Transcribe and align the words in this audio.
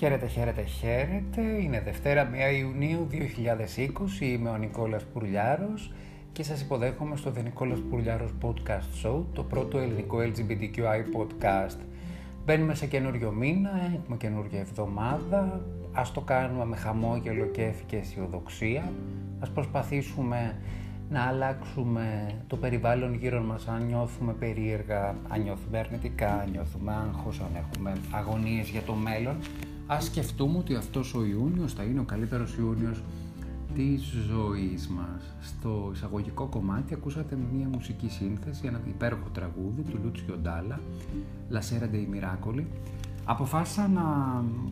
Χαίρετε, 0.00 0.26
χαίρετε, 0.26 0.62
χαίρετε. 0.62 1.40
Είναι 1.62 1.80
Δευτέρα 1.80 2.30
1 2.52 2.58
Ιουνίου 2.58 3.06
2020. 3.10 4.20
Είμαι 4.20 4.48
ο 4.48 4.56
Νικόλας 4.56 5.04
Πουρλιάρος 5.04 5.92
και 6.32 6.42
σας 6.42 6.60
υποδέχομαι 6.60 7.16
στο 7.16 7.32
The 7.36 7.42
Νικόλας 7.42 7.78
Πουρλιάρος 7.90 8.34
Podcast 8.42 9.06
Show, 9.06 9.22
το 9.32 9.42
πρώτο 9.42 9.78
ελληνικό 9.78 10.18
LGBTQI 10.18 11.18
podcast. 11.18 11.76
Μπαίνουμε 12.44 12.74
σε 12.74 12.86
καινούριο 12.86 13.30
μήνα, 13.30 13.70
έχουμε 13.94 14.16
καινούργια 14.16 14.60
εβδομάδα. 14.60 15.60
Ας 15.92 16.12
το 16.12 16.20
κάνουμε 16.20 16.64
με 16.64 16.76
χαμόγελο, 16.76 17.46
κέφι 17.46 17.84
και 17.84 17.96
αισιοδοξία. 17.96 18.92
Ας 19.40 19.50
προσπαθήσουμε 19.50 20.56
να 21.10 21.22
αλλάξουμε 21.22 22.34
το 22.46 22.56
περιβάλλον 22.56 23.14
γύρω 23.14 23.42
μας 23.42 23.68
αν 23.68 23.86
νιώθουμε 23.86 24.32
περίεργα, 24.32 25.14
αν 25.28 25.42
νιώθουμε 25.42 25.78
αρνητικά, 25.78 26.32
αν 26.32 26.50
νιώθουμε 26.50 26.92
άγχος, 26.92 27.40
αν 27.40 27.64
έχουμε 27.64 27.92
αγωνίες 28.10 28.68
για 28.68 28.82
το 28.82 28.92
μέλλον. 28.92 29.36
Ας 29.92 30.04
σκεφτούμε 30.04 30.58
ότι 30.58 30.74
αυτός 30.74 31.14
ο 31.14 31.24
Ιούνιος 31.24 31.72
θα 31.72 31.82
είναι 31.82 32.00
ο 32.00 32.02
καλύτερος 32.02 32.56
Ιούνιος 32.56 33.02
της 33.74 34.02
ζωής 34.02 34.88
μας. 34.88 35.34
Στο 35.40 35.90
εισαγωγικό 35.94 36.46
κομμάτι 36.46 36.94
ακούσατε 36.94 37.38
μια 37.52 37.68
μουσική 37.68 38.08
σύνθεση, 38.08 38.66
ένα 38.66 38.80
υπέροχο 38.88 39.28
τραγούδι 39.32 39.82
του 39.82 40.00
Λούτσιο 40.02 40.36
Ντάλα, 40.36 40.80
La 41.52 41.58
Sera 41.58 41.88
dei 41.92 42.06
Miracoli, 42.14 42.64
Αποφάσισα 43.24 43.88
να 43.88 44.02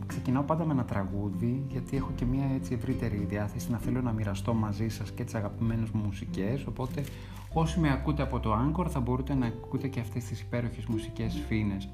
ξεκινάω 0.05 0.43
πάντα 0.43 0.65
με 0.65 0.73
ένα 0.73 0.85
τραγούδι 0.85 1.65
γιατί 1.69 1.97
έχω 1.97 2.11
και 2.15 2.25
μια 2.25 2.45
έτσι 2.55 2.73
ευρύτερη 2.73 3.25
διάθεση 3.29 3.71
να 3.71 3.77
θέλω 3.77 4.01
να 4.01 4.11
μοιραστώ 4.11 4.53
μαζί 4.53 4.89
σας 4.89 5.11
και 5.11 5.23
τις 5.23 5.35
αγαπημένες 5.35 5.89
μου 5.89 6.01
μουσικές 6.03 6.65
οπότε 6.65 7.03
όσοι 7.53 7.79
με 7.79 7.91
ακούτε 7.91 8.21
από 8.21 8.39
το 8.39 8.53
Anchor 8.53 8.85
θα 8.89 8.99
μπορείτε 8.99 9.33
να 9.33 9.45
ακούτε 9.45 9.87
και 9.87 9.99
αυτές 9.99 10.23
τις 10.23 10.41
υπέροχες 10.41 10.85
μουσικές 10.85 11.41
φίνες. 11.47 11.89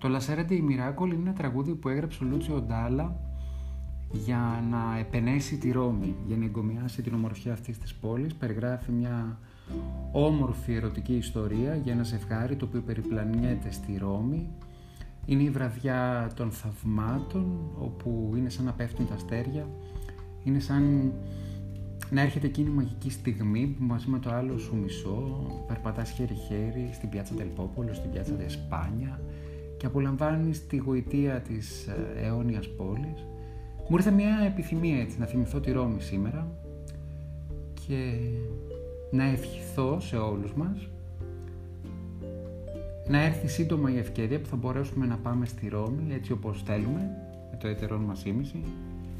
Το 0.00 0.08
La 0.08 0.18
Serente 0.18 0.50
η 0.50 0.64
Miracle 0.68 1.06
είναι 1.06 1.22
ένα 1.22 1.32
τραγούδι 1.32 1.74
που 1.74 1.88
έγραψε 1.88 2.24
ο 2.24 2.26
Λούτσιο 2.26 2.60
Ντάλα 2.60 3.16
για 4.12 4.64
να 4.70 4.98
επενέσει 4.98 5.56
τη 5.56 5.70
Ρώμη, 5.70 6.14
για 6.26 6.36
να 6.36 6.44
εγκομιάσει 6.44 7.02
την 7.02 7.14
ομορφιά 7.14 7.52
αυτής 7.52 7.78
της 7.78 7.94
πόλης. 7.94 8.34
Περιγράφει 8.34 8.92
μια 8.92 9.38
όμορφη 10.12 10.74
ερωτική 10.74 11.14
ιστορία 11.14 11.74
για 11.74 11.92
ένα 11.92 12.02
ζευγάρι 12.02 12.56
το 12.56 12.64
οποίο 12.64 12.80
περιπλανιέται 12.80 13.72
στη 13.72 13.98
Ρώμη 13.98 14.48
είναι 15.26 15.42
η 15.42 15.50
βραδιά 15.50 16.30
των 16.34 16.50
θαυμάτων, 16.50 17.70
όπου 17.78 18.34
είναι 18.36 18.48
σαν 18.48 18.64
να 18.64 18.72
πέφτουν 18.72 19.08
τα 19.08 19.14
αστέρια. 19.14 19.68
Είναι 20.44 20.58
σαν 20.58 21.12
να 22.10 22.20
έρχεται 22.20 22.46
εκείνη 22.46 22.68
η 22.68 22.72
μαγική 22.72 23.10
στιγμή 23.10 23.66
που 23.78 23.84
μαζί 23.84 24.08
με 24.08 24.18
το 24.18 24.30
άλλο 24.30 24.58
σου 24.58 24.76
μισό 24.76 25.46
περπατάς 25.66 26.10
χέρι-χέρι 26.10 26.90
στην 26.92 27.08
πιάτσα 27.08 27.34
Τελπόπολο, 27.34 27.94
στην 27.94 28.10
πιάτσα 28.10 28.34
Δεσπάνια 28.34 29.20
και 29.80 29.86
απολαμβάνεις 29.86 30.66
τη 30.66 30.76
γοητεία 30.76 31.40
της 31.40 31.86
ε, 31.86 32.26
αιώνιας 32.26 32.68
πόλης. 32.68 33.26
Μου 33.88 33.96
ήρθε 33.96 34.10
μια 34.10 34.38
επιθυμία 34.46 35.00
έτσι 35.00 35.18
να 35.18 35.26
θυμηθώ 35.26 35.60
τη 35.60 35.72
Ρώμη 35.72 36.00
σήμερα 36.00 36.48
και 37.86 38.12
να 39.10 39.24
ευχηθώ 39.24 40.00
σε 40.00 40.16
όλους 40.16 40.54
μας 40.54 40.88
να 43.08 43.22
έρθει 43.22 43.48
σύντομα 43.48 43.90
η 43.90 43.98
ευκαιρία 43.98 44.40
που 44.40 44.46
θα 44.46 44.56
μπορέσουμε 44.56 45.06
να 45.06 45.16
πάμε 45.16 45.46
στη 45.46 45.68
Ρώμη 45.68 46.14
έτσι 46.14 46.32
όπως 46.32 46.62
θέλουμε, 46.62 47.10
με 47.50 47.56
το 47.60 47.68
έτερό 47.68 47.98
μας 47.98 48.24
ήμιση, 48.24 48.62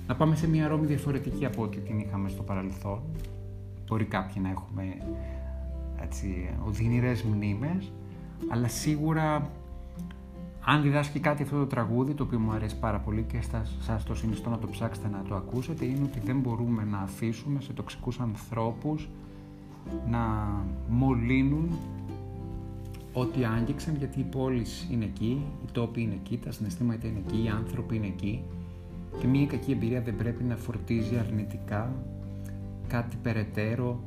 να 0.06 0.16
πάμε 0.16 0.36
σε 0.36 0.48
μια 0.48 0.68
Ρώμη 0.68 0.86
διαφορετική 0.86 1.44
από 1.44 1.62
ό,τι 1.62 1.78
την 1.78 1.98
είχαμε 1.98 2.28
στο 2.28 2.42
παρελθόν. 2.42 3.00
Μπορεί 3.86 4.04
κάποιοι 4.04 4.42
να 4.42 4.48
έχουμε 4.48 4.96
έτσι, 6.02 6.50
οδυνηρές 6.66 7.22
μνήμες, 7.22 7.92
αλλά 8.48 8.68
σίγουρα 8.68 9.50
αν 10.70 10.82
διδάσκει 10.82 11.20
κάτι 11.20 11.42
αυτό 11.42 11.56
το 11.58 11.66
τραγούδι, 11.66 12.14
το 12.14 12.22
οποίο 12.22 12.38
μου 12.38 12.52
αρέσει 12.52 12.78
πάρα 12.78 12.98
πολύ 12.98 13.22
και 13.22 13.38
σας 13.80 14.04
το 14.04 14.14
συνιστώ 14.14 14.50
να 14.50 14.58
το 14.58 14.66
ψάξετε 14.66 15.08
να 15.08 15.22
το 15.28 15.34
ακούσετε, 15.34 15.84
είναι 15.84 16.04
ότι 16.04 16.20
δεν 16.20 16.38
μπορούμε 16.40 16.84
να 16.84 16.98
αφήσουμε 16.98 17.60
σε 17.60 17.72
τοξικούς 17.72 18.20
ανθρώπους 18.20 19.08
να 20.10 20.18
μολύνουν 20.88 21.70
ό,τι 23.12 23.44
άγγιξαν 23.44 23.96
γιατί 23.96 24.20
οι 24.20 24.26
πόλεις 24.30 24.88
είναι 24.90 25.04
εκεί, 25.04 25.42
οι 25.64 25.70
τόποι 25.72 26.02
είναι 26.02 26.14
εκεί, 26.14 26.38
τα 26.38 26.52
συναισθήματα 26.52 27.06
είναι 27.06 27.22
εκεί, 27.26 27.42
οι 27.44 27.48
άνθρωποι 27.48 27.96
είναι 27.96 28.06
εκεί 28.06 28.42
και 29.20 29.26
μια 29.26 29.46
κακή 29.46 29.72
εμπειρία 29.72 30.00
δεν 30.00 30.16
πρέπει 30.16 30.44
να 30.44 30.56
φορτίζει 30.56 31.16
αρνητικά 31.16 31.92
κάτι 32.88 33.16
περαιτέρω 33.22 34.00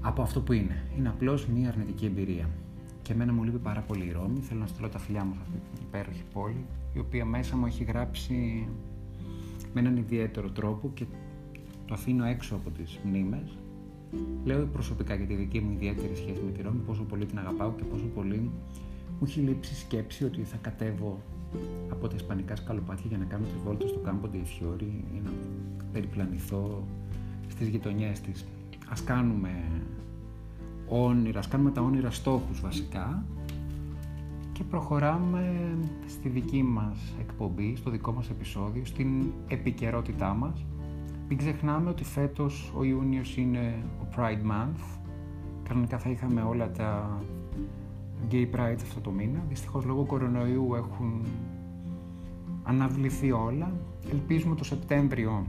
από 0.00 0.22
αυτό 0.22 0.40
που 0.40 0.52
είναι. 0.52 0.82
Είναι 0.98 1.08
απλώς 1.08 1.46
μια 1.46 1.68
αρνητική 1.68 2.04
εμπειρία. 2.06 2.48
Και 3.08 3.14
εμένα 3.14 3.32
μου 3.32 3.42
λείπει 3.42 3.58
πάρα 3.58 3.80
πολύ 3.80 4.04
η 4.04 4.12
Ρώμη, 4.12 4.40
θέλω 4.40 4.60
να 4.60 4.66
στείλω 4.66 4.88
τα 4.88 4.98
φιλιά 4.98 5.24
μου 5.24 5.34
σε 5.34 5.40
αυτή 5.42 5.58
την 5.74 5.82
υπέροχη 5.86 6.22
πόλη, 6.32 6.64
η 6.94 6.98
οποία 6.98 7.24
μέσα 7.24 7.56
μου 7.56 7.66
έχει 7.66 7.84
γράψει 7.84 8.68
με 9.74 9.80
έναν 9.80 9.96
ιδιαίτερο 9.96 10.50
τρόπο 10.50 10.90
και 10.94 11.04
το 11.86 11.94
αφήνω 11.94 12.24
έξω 12.24 12.54
από 12.54 12.70
τις 12.70 12.98
μνήμες 13.04 13.58
Λέω 14.44 14.66
προσωπικά 14.66 15.14
για 15.14 15.26
τη 15.26 15.34
δική 15.34 15.60
μου 15.60 15.72
ιδιαίτερη 15.72 16.16
σχέση 16.16 16.42
με 16.44 16.50
τη 16.50 16.62
Ρώμη, 16.62 16.78
πόσο 16.78 17.02
πολύ 17.02 17.26
την 17.26 17.38
αγαπάω 17.38 17.72
και 17.72 17.84
πόσο 17.84 18.04
πολύ 18.04 18.50
μου 19.18 19.26
έχει 19.26 19.40
λείψει 19.40 19.74
σκέψη 19.74 20.24
ότι 20.24 20.42
θα 20.42 20.56
κατέβω 20.56 21.18
από 21.90 22.08
τα 22.08 22.14
ισπανικά 22.14 22.56
σκαλοπάτια 22.56 23.06
για 23.08 23.18
να 23.18 23.24
κάνω 23.24 23.44
τη 23.44 23.58
βόλτα 23.64 23.88
στο 23.88 23.98
κάμπο 23.98 24.28
Fiori 24.32 24.90
ή 25.14 25.20
να 25.24 25.30
περιπλανηθώ 25.92 26.84
στις 27.48 27.68
γειτονιές 27.68 28.20
της. 28.20 28.46
Ας 28.88 29.04
κάνουμε 29.04 29.50
όνειρας, 30.90 31.44
ας 31.44 31.50
κάνουμε 31.50 31.70
τα 31.70 31.80
όνειρα 31.80 32.10
στόχους 32.10 32.60
βασικά 32.60 33.24
και 34.52 34.64
προχωράμε 34.64 35.76
στη 36.06 36.28
δική 36.28 36.62
μας 36.62 37.14
εκπομπή, 37.20 37.76
στο 37.76 37.90
δικό 37.90 38.12
μας 38.12 38.30
επεισόδιο, 38.30 38.84
στην 38.84 39.24
επικαιρότητά 39.48 40.34
μας 40.34 40.64
μην 41.28 41.38
ξεχνάμε 41.38 41.90
ότι 41.90 42.04
φέτος 42.04 42.72
ο 42.76 42.84
Ιούνιος 42.84 43.36
είναι 43.36 43.84
ο 44.02 44.06
Pride 44.16 44.50
Month. 44.50 44.98
Κανονικά 45.68 45.98
θα 45.98 46.10
είχαμε 46.10 46.42
όλα 46.42 46.70
τα 46.70 47.20
Gay 48.30 48.46
Pride 48.54 48.78
αυτό 48.82 49.00
το 49.00 49.10
μήνα. 49.10 49.44
Δυστυχώς 49.48 49.84
λόγω 49.84 50.04
κορονοϊού 50.04 50.74
έχουν 50.74 51.22
αναβληθεί 52.62 53.32
όλα. 53.32 53.72
Ελπίζουμε 54.12 54.54
το 54.54 54.64
Σεπτέμβριο 54.64 55.46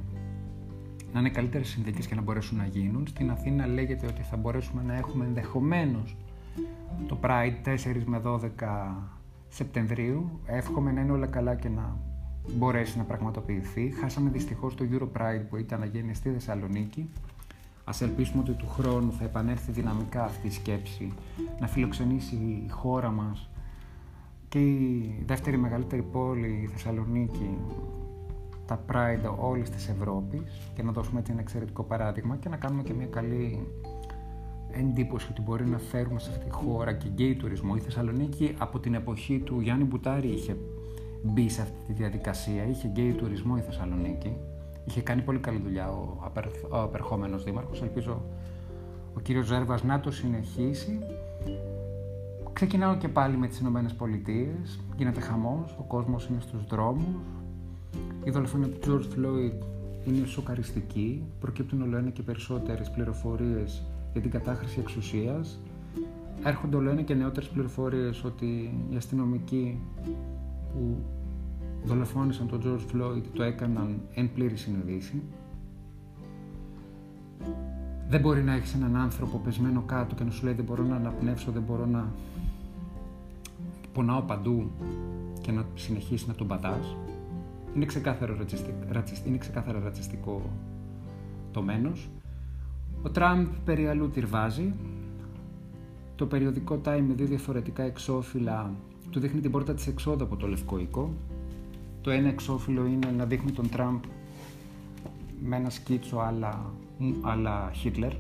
να 1.14 1.20
είναι 1.20 1.30
καλύτερες 1.30 1.68
συνθήκες 1.68 2.08
και 2.08 2.16
να 2.16 2.22
μπορέσουν 2.22 2.58
να 2.58 2.66
γίνουν. 2.66 3.08
Στην 3.08 3.32
Αθήνα 3.32 3.68
λέγεται 3.68 4.08
ότι 4.08 4.22
θα 4.22 4.38
μπορέσουμε 4.38 4.84
να 4.84 4.96
έχουμε 4.96 5.26
ενδεχομένως 5.26 6.18
το 7.08 7.18
Pride 7.22 7.68
4 7.68 7.76
με 8.06 8.22
12 8.26 8.40
Σεπτεμβρίου. 9.50 10.40
Εύχομαι 10.46 10.92
να 10.92 11.02
είναι 11.02 11.12
όλα 11.12 11.28
καλά 11.28 11.56
και 11.56 11.70
να 11.70 11.98
μπορέσει 12.58 12.98
να 12.98 13.04
πραγματοποιηθεί. 13.04 13.94
Χάσαμε 14.02 14.30
δυστυχώς 14.30 14.76
το 14.76 14.86
Euro 14.92 15.08
Pride 15.18 15.42
που 15.50 15.58
ήταν 15.58 15.80
να 15.80 15.86
γίνει 15.86 16.14
στη 16.14 16.30
Θεσσαλονίκη. 16.30 17.10
Α 17.84 17.92
ελπίσουμε 18.02 18.42
ότι 18.42 18.52
του 18.52 18.68
χρόνου 18.68 19.14
θα 19.14 19.24
επανέλθει 19.24 19.72
δυναμικά 19.72 20.24
αυτή 20.24 20.48
η 20.48 20.52
σκέψη 20.52 21.14
να 21.60 21.68
φιλοξενήσει 21.68 22.36
η 22.36 22.70
χώρα 22.70 23.10
μας 23.12 23.50
και 24.50 24.60
η 24.60 25.24
δεύτερη 25.26 25.58
μεγαλύτερη 25.58 26.02
πόλη, 26.02 26.62
η 26.64 26.68
Θεσσαλονίκη, 26.68 27.58
τα 28.70 28.86
Pride 28.92 29.36
όλης 29.40 29.70
της 29.70 29.90
Ευρώπης 29.90 30.72
και 30.74 30.84
να 30.84 30.92
δώσουμε 30.92 31.20
έτσι 31.20 31.32
ένα 31.32 31.42
εξαιρετικό 31.42 31.84
παράδειγμα 31.84 32.36
και 32.36 32.50
να 32.50 32.56
κάνουμε 32.58 32.84
και 32.84 32.94
μια 32.94 33.06
καλή 33.06 33.68
εντύπωση 34.72 35.28
ότι 35.32 35.42
μπορεί 35.42 35.66
να 35.66 35.78
φέρουμε 35.78 36.20
σε 36.20 36.30
αυτή 36.30 36.46
τη 36.46 36.52
χώρα 36.52 36.94
και 36.94 37.08
γκέι 37.08 37.36
τουρισμό. 37.36 37.74
Η 37.78 37.80
Θεσσαλονίκη 37.80 38.56
από 38.58 38.80
την 38.80 38.94
εποχή 38.94 39.40
του 39.40 39.60
Γιάννη 39.60 39.84
Μπουτάρη 39.84 40.28
είχε 40.28 40.58
μπει 41.24 41.50
σε 41.50 41.62
αυτή 41.62 41.78
τη 41.88 41.94
διαδικασία. 41.94 42.66
Είχε 42.66 42.88
γκέι 42.88 43.12
τουρισμό 43.12 43.56
η 43.58 43.62
Θεσσαλονίκη. 43.62 44.38
Είχε 44.86 45.02
κάνει 45.02 45.22
πολύ 45.22 45.40
καλή 45.40 45.60
δουλειά 45.60 45.90
ο, 45.92 46.18
απερ, 46.24 46.46
ο 46.46 46.82
απερχόμενος 46.82 47.44
δήμαρχος. 47.44 47.82
Ελπίζω 47.82 48.22
ο 49.14 49.20
κύριος 49.20 49.46
Ζέρβας 49.46 49.84
να 49.84 50.00
το 50.00 50.12
συνεχίσει. 50.12 51.00
Ξεκινάω 52.54 52.98
και 52.98 53.08
πάλι 53.08 53.38
με 53.38 53.48
τις 53.48 53.60
Ηνωμένες 53.60 53.94
Πολιτείες. 53.94 54.80
Γίνεται 54.98 55.20
χαμός, 55.20 55.76
ο 55.80 55.84
κόσμος 55.84 56.28
είναι 56.28 56.40
στους 56.40 56.66
δρόμους. 56.66 57.39
Η 58.24 58.32
δολοφονία 58.32 58.68
του 58.68 58.80
George 58.86 59.18
Floyd 59.18 59.66
είναι 60.06 60.26
σοκαριστική. 60.26 61.24
Προκύπτουν 61.40 61.82
όλο 61.82 61.98
ένα 61.98 62.10
και 62.10 62.22
περισσότερες 62.22 62.90
πληροφορίες 62.90 63.84
για 64.12 64.22
την 64.22 64.32
κατάχρηση 64.32 64.80
εξουσίας. 64.80 65.60
Έρχονται 66.44 66.76
όλο 66.76 66.90
ένα 66.90 67.02
και 67.02 67.14
νεότερες 67.14 67.50
πληροφορίες 67.50 68.24
ότι 68.24 68.74
οι 68.90 68.96
αστυνομικοί 68.96 69.80
που 70.74 70.98
δολοφόνησαν 71.84 72.48
τον 72.48 72.62
George 72.64 72.96
Floyd 72.96 73.22
το 73.34 73.44
έκαναν 73.44 74.02
εν 74.14 74.30
πλήρη 74.34 74.56
συνειδήση. 74.56 75.22
Δεν 78.10 78.22
μπορεί 78.22 78.44
να 78.44 78.54
έχεις 78.54 78.74
έναν 78.74 78.96
άνθρωπο 78.96 79.38
πεσμένο 79.38 79.82
κάτω 79.82 80.16
και 80.16 80.24
να 80.24 80.32
σου 80.32 80.46
λέει 80.46 80.54
δεν 80.54 80.66
μπορώ 80.66 80.84
να 80.84 80.96
αναπνεύσω, 80.96 81.52
δεν 81.52 81.62
μπορώ 81.62 81.86
να 81.86 82.12
πονάω 83.94 84.22
παντού 84.22 84.72
και 85.42 85.52
να 85.52 85.66
συνεχίσεις 85.76 86.28
να 86.28 86.34
τον 86.34 86.48
πατάς. 86.48 86.96
Είναι 87.76 87.86
ξεκάθαρο 87.86 88.36
ρατσιστικό, 88.36 89.28
είναι 89.28 89.38
ξεκάθαρα 89.38 89.80
ρατσιστικό 89.80 90.42
το 91.52 91.62
μένος. 91.62 92.10
Ο 93.02 93.10
Τραμπ 93.10 93.46
περί 93.66 93.88
αλλού 93.88 94.10
τυρβάζει. 94.10 94.74
Το 96.16 96.26
περιοδικό 96.26 96.82
Time 96.86 97.04
με 97.08 97.14
δύο 97.14 97.26
διαφορετικά 97.26 97.84
εξώφυλλα 97.84 98.72
του 99.10 99.20
δείχνει 99.20 99.40
την 99.40 99.52
πόρτα 99.52 99.74
της 99.74 99.88
εξόδου 99.88 100.24
από 100.24 100.36
το 100.36 100.48
Λευκό 100.48 100.80
Οίκο. 100.80 101.14
Το 102.02 102.10
Το 102.10 102.12
ένα 102.12 102.28
εξώφυλλο 102.28 102.86
είναι 102.86 103.14
να 103.18 103.26
δείχνει 103.26 103.52
τον 103.52 103.70
Τραμπ 103.70 104.04
με 105.44 105.56
ένα 105.56 105.70
σκίτσο 105.70 106.18
αλλά, 106.18 106.74
αλλά 107.22 107.72
Χίτλερ 107.74 108.14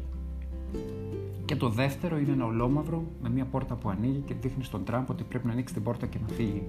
και 1.49 1.55
το 1.55 1.69
δεύτερο 1.69 2.17
είναι 2.17 2.31
ένα 2.31 2.45
ολόμαυρο 2.45 3.03
με 3.21 3.29
μια 3.29 3.45
πόρτα 3.45 3.75
που 3.75 3.89
ανοίγει 3.89 4.23
και 4.25 4.33
δείχνει 4.41 4.63
στον 4.63 4.83
Τραμπ 4.83 5.09
ότι 5.09 5.23
πρέπει 5.23 5.45
να 5.45 5.51
ανοίξει 5.51 5.73
την 5.73 5.83
πόρτα 5.83 6.05
και 6.05 6.17
να 6.27 6.33
φύγει. 6.33 6.63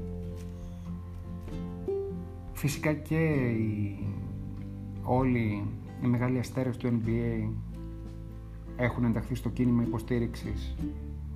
Φυσικά 2.60 2.92
και 2.92 3.16
οι, 3.16 3.98
όλοι 5.02 5.64
οι 6.02 6.06
μεγάλοι 6.06 6.38
αστέρες 6.38 6.76
του 6.76 6.88
NBA 6.88 7.50
έχουν 8.76 9.04
ενταχθεί 9.04 9.34
στο 9.34 9.48
κίνημα 9.48 9.82
υποστήριξης 9.82 10.74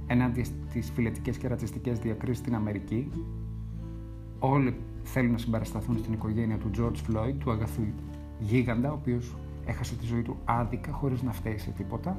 ενάντια 0.06 0.44
στις 0.44 0.90
φιλετικές 0.94 1.38
και 1.38 1.48
ρατσιστικές 1.48 1.98
διακρίσεις 1.98 2.38
στην 2.38 2.54
Αμερική. 2.54 3.10
Όλοι 4.38 4.76
θέλουν 5.02 5.32
να 5.32 5.38
συμπαρασταθούν 5.38 5.98
στην 5.98 6.12
οικογένεια 6.12 6.58
του 6.58 6.70
George 6.78 7.10
Floyd, 7.10 7.34
του 7.38 7.50
αγαθού 7.50 7.82
γίγαντα, 8.38 8.90
ο 8.90 8.94
οποίος 8.94 9.34
έχασε 9.66 9.94
τη 9.94 10.06
ζωή 10.06 10.22
του 10.22 10.36
άδικα 10.44 10.92
χωρίς 10.92 11.22
να 11.22 11.32
φταίει 11.32 11.58
σε 11.58 11.70
τίποτα. 11.70 12.18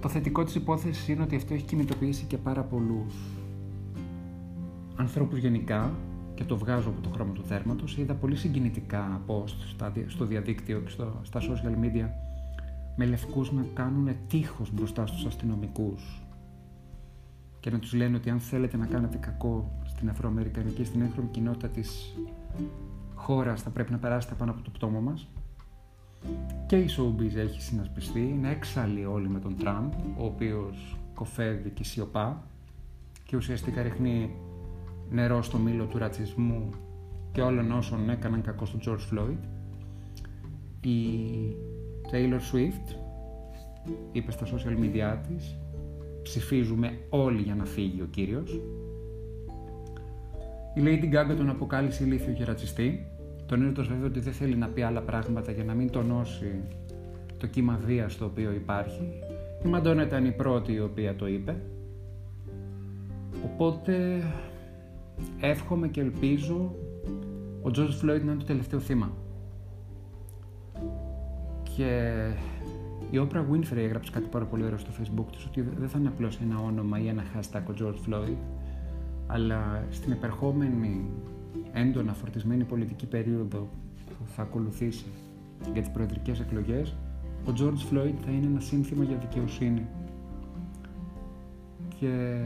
Το 0.00 0.08
θετικό 0.08 0.44
της 0.44 0.54
υπόθεσης 0.54 1.08
είναι 1.08 1.22
ότι 1.22 1.36
αυτό 1.36 1.54
έχει 1.54 1.64
κινητοποιήσει 1.64 2.24
και 2.24 2.38
πάρα 2.38 2.62
πολλούς 2.62 3.14
ανθρώπους 4.96 5.38
γενικά 5.38 5.94
και 6.34 6.44
το 6.44 6.56
βγάζω 6.56 6.88
από 6.88 7.00
το 7.00 7.08
χρώμα 7.08 7.32
του 7.32 7.44
θέρματος. 7.44 7.96
Είδα 7.96 8.14
πολύ 8.14 8.36
συγκινητικά 8.36 9.20
post 9.26 9.54
στο 10.06 10.24
διαδίκτυο 10.24 10.80
και 10.80 10.90
στο, 10.90 11.20
στα 11.22 11.40
social 11.40 11.84
media 11.84 12.08
με 12.96 13.04
λευκούς 13.04 13.52
να 13.52 13.66
κάνουν 13.74 14.16
τείχος 14.28 14.72
μπροστά 14.72 15.06
στους 15.06 15.24
αστυνομικούς 15.24 16.22
και 17.60 17.70
να 17.70 17.78
τους 17.78 17.92
λένε 17.92 18.16
ότι 18.16 18.30
αν 18.30 18.40
θέλετε 18.40 18.76
να 18.76 18.86
κάνετε 18.86 19.16
κακό 19.16 19.80
στην 19.84 20.08
Αφροαμερικανική, 20.08 20.84
στην 20.84 21.00
έγχρωμη 21.00 21.28
κοινότητα 21.30 21.68
της 21.68 22.14
χώρας 23.14 23.62
θα 23.62 23.70
πρέπει 23.70 23.92
να 23.92 23.98
περάσετε 23.98 24.34
πάνω 24.34 24.50
από 24.50 24.62
το 24.62 24.70
πτώμα 24.70 25.00
μας. 25.00 25.28
Και 26.66 26.76
η 26.76 26.88
Showbiz 26.96 27.36
έχει 27.36 27.62
συνασπιστεί, 27.62 28.20
είναι 28.20 28.50
έξαλλοι 28.50 29.04
όλοι 29.04 29.28
με 29.28 29.38
τον 29.38 29.56
Τραμπ, 29.56 29.92
ο 30.18 30.24
οποίος 30.24 30.96
κοφεύει 31.14 31.70
και 31.70 31.84
σιωπά 31.84 32.42
και 33.26 33.36
ουσιαστικά 33.36 33.82
ρίχνει 33.82 34.30
νερό 35.10 35.42
στο 35.42 35.58
μήλο 35.58 35.84
του 35.84 35.98
ρατσισμού 35.98 36.70
και 37.32 37.40
όλων 37.40 37.70
όσων 37.70 38.10
έκαναν 38.10 38.42
κακό 38.42 38.64
στον 38.64 38.80
George 38.86 39.14
Floyd. 39.14 39.38
Η 40.80 40.96
Taylor 42.12 42.54
Swift 42.54 42.96
είπε 44.12 44.30
στα 44.30 44.46
social 44.46 44.84
media 44.84 45.18
της 45.28 45.56
ψηφίζουμε 46.22 46.98
όλοι 47.08 47.42
για 47.42 47.54
να 47.54 47.64
φύγει 47.64 48.02
ο 48.02 48.06
κύριος. 48.10 48.60
Η 50.74 50.80
Lady 50.84 51.14
Gaga 51.14 51.36
τον 51.36 51.48
αποκάλυψε 51.48 52.04
ηλίθιο 52.04 52.32
και 52.32 52.44
ρατσιστή, 52.44 53.06
τονίζοντας 53.46 53.86
βέβαια 53.86 54.06
ότι 54.06 54.20
δεν 54.20 54.32
θέλει 54.32 54.56
να 54.56 54.68
πει 54.68 54.82
άλλα 54.82 55.00
πράγματα 55.00 55.52
για 55.52 55.64
να 55.64 55.74
μην 55.74 55.90
τονώσει 55.90 56.60
το 57.38 57.46
κύμα 57.46 57.80
βίας 57.86 58.16
το 58.16 58.24
οποίο 58.24 58.52
υπάρχει. 58.52 59.08
Η 59.64 59.68
Μαντώνα 59.68 60.02
ήταν 60.02 60.24
η 60.24 60.32
πρώτη 60.32 60.72
η 60.72 60.80
οποία 60.80 61.16
το 61.16 61.26
είπε. 61.26 61.56
Οπότε 63.44 64.22
εύχομαι 65.40 65.88
και 65.88 66.00
ελπίζω 66.00 66.74
ο 67.62 67.70
George 67.74 68.02
Floyd 68.02 68.20
να 68.24 68.32
είναι 68.32 68.36
το 68.38 68.44
τελευταίο 68.44 68.80
θύμα. 68.80 69.12
Και 71.76 72.12
η 73.10 73.26
Oprah 73.28 73.44
Winfrey 73.52 73.76
έγραψε 73.76 74.10
κάτι 74.10 74.28
πάρα 74.28 74.44
πολύ 74.44 74.64
ωραίο 74.64 74.78
στο 74.78 74.90
facebook 75.00 75.26
της 75.32 75.44
ότι 75.46 75.60
δεν 75.60 75.88
θα 75.88 75.98
είναι 75.98 76.08
απλώς 76.08 76.38
ένα 76.42 76.58
όνομα 76.58 76.98
ή 76.98 77.08
ένα 77.08 77.22
hashtag 77.22 77.62
ο 77.70 77.74
George 77.80 78.08
Floyd 78.08 78.36
αλλά 79.26 79.86
στην 79.90 80.12
επερχόμενη 80.12 81.06
έντονα 81.72 82.12
φορτισμένη 82.12 82.64
πολιτική 82.64 83.06
περίοδο 83.06 83.68
που 84.06 84.26
θα 84.26 84.42
ακολουθήσει 84.42 85.04
για 85.72 85.82
τις 85.82 85.90
προεδρικές 85.90 86.40
εκλογές 86.40 86.96
ο 87.48 87.52
George 87.58 87.92
Floyd 87.92 88.14
θα 88.24 88.30
είναι 88.30 88.46
ένα 88.46 88.60
σύνθημα 88.60 89.04
για 89.04 89.16
δικαιοσύνη 89.16 89.86
και 92.00 92.44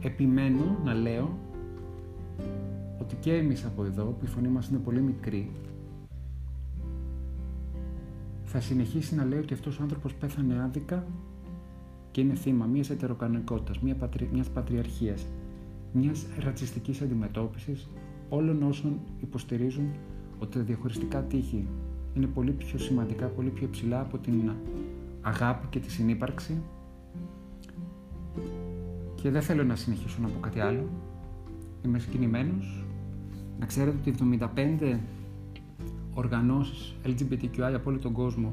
επιμένω 0.00 0.78
να 0.84 0.94
λέω 0.94 1.38
ότι 3.00 3.14
και 3.14 3.34
εμείς 3.34 3.64
από 3.64 3.84
εδώ 3.84 4.04
που 4.04 4.24
η 4.24 4.26
φωνή 4.26 4.48
μας 4.48 4.68
είναι 4.68 4.78
πολύ 4.78 5.00
μικρή 5.00 5.50
θα 8.44 8.60
συνεχίσει 8.60 9.14
να 9.14 9.24
λέει 9.24 9.38
ότι 9.38 9.54
αυτός 9.54 9.78
ο 9.78 9.82
άνθρωπος 9.82 10.14
πέθανε 10.14 10.62
άδικα 10.62 11.06
και 12.10 12.20
είναι 12.20 12.34
θύμα 12.34 12.66
μιας 12.66 12.90
ετεροκανονικότητας, 12.90 13.78
μια 13.78 13.94
πατρι... 13.94 14.28
μιας 14.32 14.48
πατριαρχίας, 14.48 15.26
μιας 15.92 16.26
ρατσιστικής 16.38 17.00
αντιμετώπισης 17.00 17.88
όλων 18.28 18.62
όσων 18.62 19.00
υποστηρίζουν 19.20 19.90
ότι 20.38 20.58
τα 20.58 20.64
διαχωριστικά 20.64 21.22
τείχη 21.22 21.66
είναι 22.14 22.26
πολύ 22.26 22.50
πιο 22.50 22.78
σημαντικά, 22.78 23.26
πολύ 23.26 23.48
πιο 23.48 23.66
υψηλά 23.66 24.00
από 24.00 24.18
την 24.18 24.50
αγάπη 25.20 25.66
και 25.70 25.78
τη 25.78 25.90
συνύπαρξη 25.90 26.62
και 29.22 29.30
δεν 29.30 29.42
θέλω 29.42 29.64
να 29.64 29.76
συνεχίσω 29.76 30.18
να 30.22 30.28
πω 30.28 30.40
κάτι 30.40 30.60
άλλο. 30.60 30.88
Είμαι 31.84 31.98
συγκινημένος. 31.98 32.84
Να 33.58 33.66
ξέρετε 33.66 33.96
ότι 33.96 34.14
75 34.90 34.98
οργανώσεις 36.14 36.94
LGBTQI 37.04 37.72
από 37.74 37.90
όλο 37.90 37.98
τον 37.98 38.12
κόσμο 38.12 38.52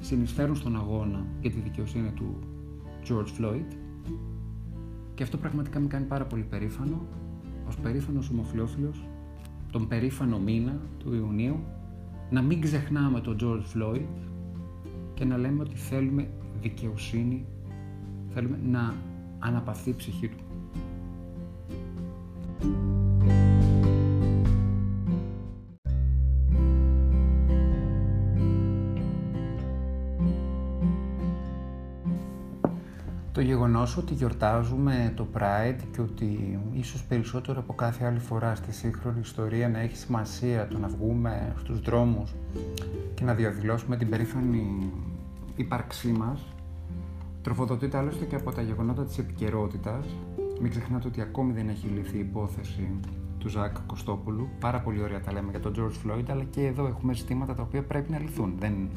συνεισφέρουν 0.00 0.56
στον 0.56 0.76
αγώνα 0.76 1.26
για 1.40 1.50
τη 1.50 1.60
δικαιοσύνη 1.60 2.10
του 2.10 2.38
George 3.08 3.40
Floyd 3.40 3.76
και 5.14 5.22
αυτό 5.22 5.36
πραγματικά 5.36 5.80
με 5.80 5.86
κάνει 5.86 6.04
πάρα 6.04 6.24
πολύ 6.24 6.42
περήφανο 6.42 7.06
ως 7.68 7.76
περήφανος 7.76 8.30
ομοφιλόφιλος 8.30 9.04
τον 9.70 9.88
περήφανο 9.88 10.38
μήνα 10.38 10.80
του 10.98 11.14
Ιουνίου 11.14 11.60
να 12.30 12.42
μην 12.42 12.60
ξεχνάμε 12.60 13.20
τον 13.20 13.36
George 13.40 13.76
Floyd 13.76 14.06
και 15.14 15.24
να 15.24 15.36
λέμε 15.36 15.62
ότι 15.62 15.76
θέλουμε 15.76 16.30
δικαιοσύνη 16.60 17.44
θέλουμε 18.34 18.58
να 18.70 18.94
αναπαυθεί 19.42 19.90
η 19.90 19.94
ψυχή 19.94 20.28
του. 20.28 20.44
Το 33.32 33.40
γεγονός 33.40 33.96
ότι 33.96 34.14
γιορτάζουμε 34.14 35.12
το 35.16 35.26
Pride 35.34 35.80
και 35.92 36.00
ότι 36.00 36.58
ίσως 36.72 37.04
περισσότερο 37.04 37.60
από 37.60 37.74
κάθε 37.74 38.04
άλλη 38.04 38.18
φορά 38.18 38.54
στη 38.54 38.72
σύγχρονη 38.72 39.20
ιστορία 39.20 39.68
να 39.68 39.78
έχει 39.80 39.96
σημασία 39.96 40.68
το 40.68 40.78
να 40.78 40.88
βγούμε 40.88 41.54
στους 41.58 41.80
δρόμους 41.80 42.34
και 43.14 43.24
να 43.24 43.34
διαδηλώσουμε 43.34 43.96
την 43.96 44.08
περήφανη 44.10 44.92
ύπαρξή 45.56 46.08
μας 46.08 46.40
τροφοδοτείται 47.42 47.98
άλλωστε 47.98 48.24
και 48.24 48.36
από 48.36 48.52
τα 48.52 48.62
γεγονότα 48.62 49.04
της 49.04 49.18
επικαιρότητας. 49.18 50.06
Μην 50.60 50.70
ξεχνάτε 50.70 51.08
ότι 51.08 51.20
ακόμη 51.20 51.52
δεν 51.52 51.68
έχει 51.68 51.86
λυθεί 51.86 52.16
η 52.16 52.20
υπόθεση 52.20 52.88
του 53.38 53.48
Ζακ 53.48 53.76
Κωστόπουλου. 53.86 54.48
Πάρα 54.60 54.80
πολύ 54.80 55.02
ωραία 55.02 55.20
τα 55.20 55.32
λέμε 55.32 55.50
για 55.50 55.60
τον 55.60 55.74
George 55.76 56.10
Floyd, 56.10 56.24
αλλά 56.30 56.44
και 56.44 56.66
εδώ 56.66 56.86
έχουμε 56.86 57.14
ζητήματα 57.14 57.54
τα 57.54 57.62
οποία 57.62 57.82
πρέπει 57.82 58.10
να 58.10 58.18
λυθούν. 58.18 58.54
Δεν 58.58 58.88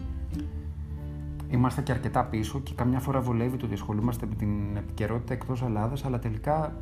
είμαστε 1.50 1.82
και 1.82 1.92
αρκετά 1.92 2.26
πίσω 2.26 2.60
και 2.60 2.74
καμιά 2.76 3.00
φορά 3.00 3.22
βολεύει 3.22 3.58
το 3.58 3.66
ότι 3.66 3.74
ασχολούμαστε 3.74 4.26
με 4.26 4.36
την 4.36 4.78
επικαιρότητα 4.78 5.34
εκτός 5.34 5.62
Ελλάδας, 5.62 6.06
αλλά 6.06 6.20
τελικά 6.20 6.76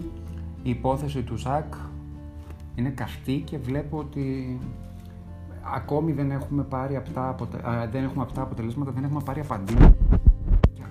η 0.63 0.69
υπόθεση 0.69 1.23
του 1.23 1.35
Ζακ 1.35 1.73
είναι 2.75 2.89
καυτή 2.89 3.39
και 3.39 3.57
βλέπω 3.57 3.97
ότι 3.97 4.57
ακόμη 5.75 6.11
δεν 6.11 6.31
έχουμε 6.31 6.63
πάρει 6.63 6.95
αυτά, 6.95 7.35
δεν 7.91 8.03
έχουμε 8.03 8.23
αυτά 8.23 8.41
αποτελέσματα, 8.41 8.91
δεν 8.91 9.03
έχουμε 9.03 9.21
πάρει 9.25 9.39
απαντήσεις 9.39 9.79
και 9.79 10.02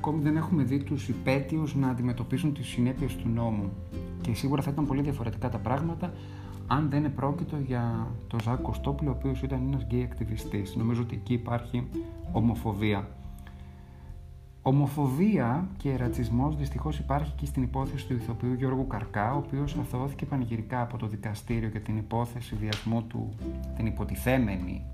ακόμη 0.04 0.22
δεν 0.22 0.36
έχουμε 0.36 0.62
δει 0.62 0.82
τους 0.82 1.08
υπέτειους 1.08 1.74
να 1.74 1.88
αντιμετωπίσουν 1.88 2.54
τις 2.54 2.66
συνέπειες 2.66 3.16
του 3.16 3.28
νόμου. 3.28 3.72
Και 4.20 4.34
σίγουρα 4.34 4.62
θα 4.62 4.70
ήταν 4.70 4.86
πολύ 4.86 5.02
διαφορετικά 5.02 5.48
τα 5.48 5.58
πράγματα 5.58 6.12
αν 6.66 6.88
δεν 6.90 7.04
επρόκειτο 7.04 7.56
για 7.56 8.06
τον 8.26 8.40
Ζακ 8.40 8.60
Κωστόπουλο, 8.60 9.10
ο 9.10 9.14
οποίος 9.18 9.42
ήταν 9.42 9.62
ένας 9.66 9.82
γκέι 9.82 10.02
ακτιβιστής. 10.02 10.76
Νομίζω 10.76 11.02
ότι 11.02 11.14
εκεί 11.14 11.32
υπάρχει 11.32 11.88
ομοφοβία. 12.32 13.08
Ομοφοβία 14.62 15.68
και 15.76 15.96
ρατσισμός 15.96 16.56
δυστυχώς 16.56 16.98
υπάρχει 16.98 17.32
και 17.36 17.46
στην 17.46 17.62
υπόθεση 17.62 18.06
του 18.06 18.14
ηθοποιού 18.14 18.52
Γιώργου 18.52 18.86
Καρκά, 18.86 19.34
ο 19.34 19.36
οποίος 19.36 19.76
αθωώθηκε 19.80 20.26
πανηγυρικά 20.26 20.80
από 20.80 20.96
το 20.96 21.06
δικαστήριο 21.06 21.68
για 21.68 21.80
την 21.80 21.96
υπόθεση 21.96 22.54
βιασμού 22.54 23.02
του, 23.02 23.34
την 23.76 23.86
υποτιθέμενη, 23.86 24.84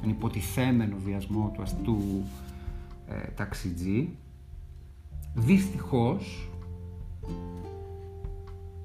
τον 0.00 0.10
υποτιθέμενο 0.10 0.96
βιασμό 1.04 1.50
του 1.54 1.62
αστού 1.62 1.98
ε, 3.08 3.30
ταξιτζή. 3.30 4.08
Δυστυχώς, 5.34 6.50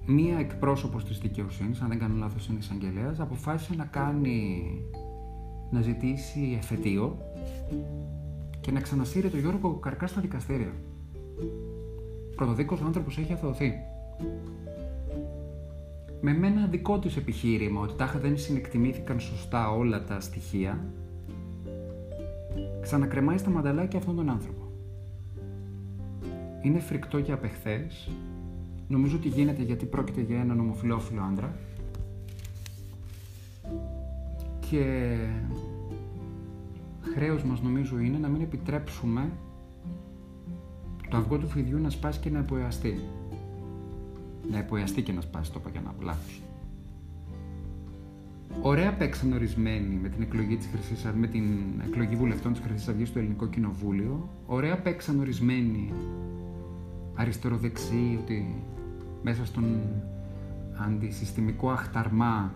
μία 0.05 0.37
εκπρόσωπος 0.37 1.05
της 1.05 1.19
δικαιοσύνης, 1.19 1.81
αν 1.81 1.87
δεν 1.87 1.99
κάνω 1.99 2.15
λάθος 2.15 2.47
είναι 2.47 2.57
εισαγγελέας, 2.59 3.19
αποφάσισε 3.19 3.75
να 3.75 3.85
κάνει, 3.85 4.63
να 5.71 5.81
ζητήσει 5.81 6.55
εφετείο 6.57 7.17
και 8.61 8.71
να 8.71 8.79
ξανασύρει 8.79 9.29
το 9.29 9.37
Γιώργο 9.37 9.73
Καρκάς 9.73 10.09
στα 10.09 10.21
δικαστήρια. 10.21 10.73
Πρωτοδίκος 12.35 12.81
άνθρωπος 12.81 13.17
έχει 13.17 13.33
αθωωθεί. 13.33 13.73
με 16.21 16.47
ένα 16.47 16.67
δικό 16.67 16.99
τους 16.99 17.17
επιχείρημα 17.17 17.81
ότι 17.81 17.93
τάχα 17.95 18.19
δεν 18.19 18.37
συνεκτιμήθηκαν 18.37 19.19
σωστά 19.19 19.69
όλα 19.69 20.03
τα 20.03 20.19
στοιχεία 20.19 20.93
ξανακρεμάει 22.81 23.37
στα 23.37 23.49
μανταλάκια 23.49 23.99
αυτόν 23.99 24.15
τον 24.15 24.29
άνθρωπο. 24.29 24.64
Είναι 26.65 26.79
φρικτό 26.79 27.21
και 27.21 27.31
απεχθές. 27.31 28.09
Νομίζω 28.87 29.15
ότι 29.15 29.27
γίνεται 29.27 29.63
γιατί 29.63 29.85
πρόκειται 29.85 30.21
για 30.21 30.39
έναν 30.39 30.59
ομοφιλόφιλο 30.59 31.21
άντρα. 31.21 31.57
Και 34.69 35.15
χρέος 37.01 37.43
μας 37.43 37.61
νομίζω 37.61 37.99
είναι 37.99 38.17
να 38.17 38.27
μην 38.27 38.41
επιτρέψουμε 38.41 39.29
το 41.09 41.17
αυγό 41.17 41.37
του 41.37 41.47
φιδιού 41.47 41.79
να 41.79 41.89
σπάσει 41.89 42.19
και 42.19 42.29
να 42.29 42.39
εποιαστεί. 42.39 42.99
Να 44.51 44.57
εποιαστεί 44.57 45.01
και 45.01 45.11
να 45.11 45.21
σπάσει 45.21 45.51
το 45.51 45.59
είπα 45.61 45.69
για 45.69 45.81
να 45.81 45.93
λάθος. 46.05 46.41
Ωραία 48.61 48.93
παίξαν 48.93 49.33
ορισμένοι 49.33 49.99
με 50.01 50.09
την 50.09 50.21
εκλογή, 50.21 50.55
της 50.55 50.67
Χρυσής, 50.67 51.11
με 51.15 51.27
την 51.27 51.43
εκλογή 51.87 52.15
βουλευτών 52.15 52.51
της 52.51 52.61
Χρυσής 52.61 52.87
Αυγής 52.87 53.07
στο 53.07 53.19
Ελληνικό 53.19 53.47
Κοινοβούλιο. 53.47 54.29
Ωραία 54.45 54.81
παίξαν 54.81 55.19
ορισμένοι 55.19 55.93
αριστεροδεξιοί 57.15 58.19
ότι 58.21 58.63
μέσα 59.23 59.45
στον 59.45 59.79
αντισυστημικό 60.77 61.69
αχταρμά 61.69 62.53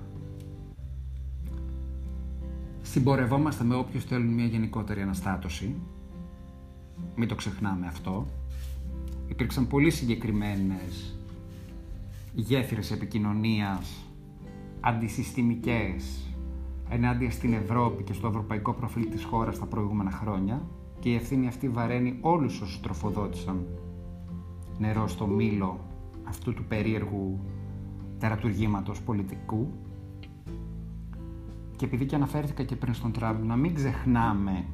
συμπορευόμαστε 2.82 3.64
με 3.64 3.76
όποιους 3.76 4.04
θέλουν 4.04 4.34
μια 4.34 4.46
γενικότερη 4.46 5.02
αναστάτωση. 5.02 5.76
Μην 7.16 7.28
το 7.28 7.36
ξεχνάμε 7.36 7.88
αυτό. 7.88 8.26
Υπήρξαν 9.28 9.68
πολύ 9.68 9.92
συγκεκριμένες 9.92 11.16
γέφυρες 12.34 12.92
επικοινωνίας 12.92 14.06
αντισυστημικές 14.80 16.28
ενάντια 16.90 17.32
στην 17.32 17.54
Ευρώπη 17.54 18.04
και 18.04 18.14
στο 18.14 18.28
ευρωπαϊκό 18.28 18.74
προφίλ 18.74 19.10
της 19.10 19.24
χώρας 19.24 19.60
τα 19.60 19.66
προηγούμενα 19.66 20.12
χρόνια 20.12 20.62
και 21.00 21.10
η 21.10 21.16
ευθύνη 21.16 21.48
αυτή 21.48 21.70
βαραίνει 21.70 22.18
όλους 22.22 22.62
όσους 22.62 22.80
τροφοδότησαν 22.80 23.66
νερό 24.80 25.08
στο 25.08 25.28
μήλο 25.28 25.80
αυτού 26.24 26.54
του 26.54 26.64
περίεργου 26.64 27.40
τερατουργήματος 28.20 29.02
πολιτικού 29.02 29.68
και 31.76 31.86
επειδή 31.86 32.06
και 32.06 32.16
αναφέρθηκα 32.16 32.64
και 32.64 32.76
πριν 32.76 32.94
στον 32.94 33.12
Τραμπ 33.12 33.44
να 33.44 33.56
μην 33.56 33.76
ξεχνάμε 33.76 34.66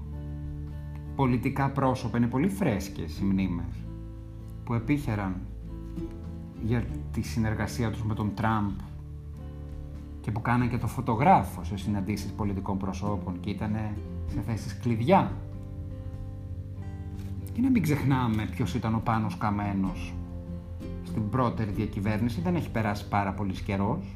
πολιτικά 1.15 1.69
πρόσωπα, 1.69 2.17
είναι 2.17 2.27
πολύ 2.27 2.49
φρέσκες 2.49 3.19
οι 3.19 3.23
μνήμες 3.23 3.85
που 4.63 4.73
επίχεραν 4.73 5.41
για 6.63 6.85
τη 7.11 7.21
συνεργασία 7.21 7.91
τους 7.91 8.03
με 8.03 8.13
τον 8.13 8.31
Τραμπ 8.33 8.71
και 10.21 10.31
που 10.31 10.41
κάνανε 10.41 10.67
και 10.67 10.77
το 10.77 10.87
φωτογράφο 10.87 11.63
σε 11.63 11.77
συναντήσεις 11.77 12.31
πολιτικών 12.31 12.77
προσώπων 12.77 13.39
και 13.39 13.49
ήταν 13.49 13.77
σε 14.27 14.41
θέσεις 14.41 14.79
κλειδιά. 14.79 15.31
Και 17.55 17.61
να 17.61 17.69
μην 17.69 17.81
ξεχνάμε 17.81 18.45
ποιος 18.45 18.73
ήταν 18.73 18.95
ο 18.95 19.01
Πάνος 19.03 19.37
Καμένος 19.37 20.13
στην 21.03 21.29
πρώτερη 21.29 21.71
διακυβέρνηση, 21.71 22.41
δεν 22.41 22.55
έχει 22.55 22.71
περάσει 22.71 23.07
πάρα 23.07 23.33
πολύς 23.33 23.61
καιρός. 23.61 24.15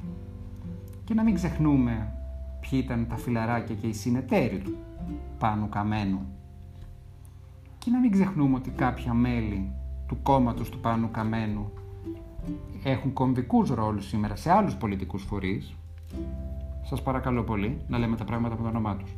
Και 1.03 1.13
να 1.13 1.23
μην 1.23 1.33
ξεχνούμε 1.33 2.13
ποιοι 2.59 2.81
ήταν 2.83 3.07
τα 3.09 3.15
φιλαράκια 3.15 3.75
και 3.75 3.87
οι 3.87 3.93
συνεταίροι 3.93 4.57
του 4.57 4.75
Πάνου 5.37 5.69
Καμένου. 5.69 6.19
Και 7.77 7.91
να 7.91 7.99
μην 7.99 8.11
ξεχνούμε 8.11 8.55
ότι 8.55 8.69
κάποια 8.69 9.13
μέλη 9.13 9.71
του 10.07 10.17
κόμματος 10.23 10.69
του 10.69 10.79
Πάνου 10.79 11.11
Καμένου 11.11 11.71
έχουν 12.83 13.13
κομβικούς 13.13 13.69
ρόλους 13.69 14.07
σήμερα 14.07 14.35
σε 14.35 14.51
άλλους 14.51 14.75
πολιτικούς 14.75 15.23
φορείς 15.23 15.75
Σας 16.83 17.01
παρακαλώ 17.01 17.43
πολύ 17.43 17.81
να 17.87 17.97
λέμε 17.97 18.15
τα 18.15 18.23
πράγματα 18.23 18.55
με 18.55 18.61
το 18.61 18.67
όνομά 18.67 18.95
τους. 18.95 19.15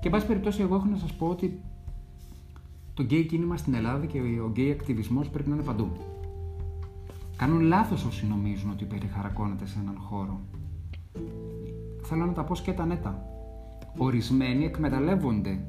Και 0.00 0.06
εν 0.06 0.10
πάση 0.10 0.26
περιπτώσει, 0.26 0.62
εγώ 0.62 0.74
έχω 0.74 0.86
να 0.86 0.96
σας 0.96 1.12
πω 1.12 1.26
ότι 1.26 1.60
το 3.00 3.06
γκέι 3.06 3.24
κίνημα 3.24 3.56
στην 3.56 3.74
Ελλάδα 3.74 4.06
και 4.06 4.18
ο 4.18 4.48
γκέι 4.48 4.70
ακτιβισμός 4.70 5.28
πρέπει 5.28 5.48
να 5.48 5.54
είναι 5.54 5.64
παντού. 5.64 5.88
Κάνουν 7.36 7.60
λάθος 7.60 8.04
όσοι 8.04 8.26
νομίζουν 8.26 8.70
ότι 8.70 8.84
περιχαρακώνεται 8.84 9.66
σε 9.66 9.78
έναν 9.82 9.96
χώρο. 9.98 10.40
Θέλω 12.02 12.26
να 12.26 12.32
τα 12.32 12.44
πω 12.44 12.54
σκέτα 12.54 12.86
νέτα. 12.86 13.22
Ορισμένοι 13.98 14.64
εκμεταλλεύονται 14.64 15.60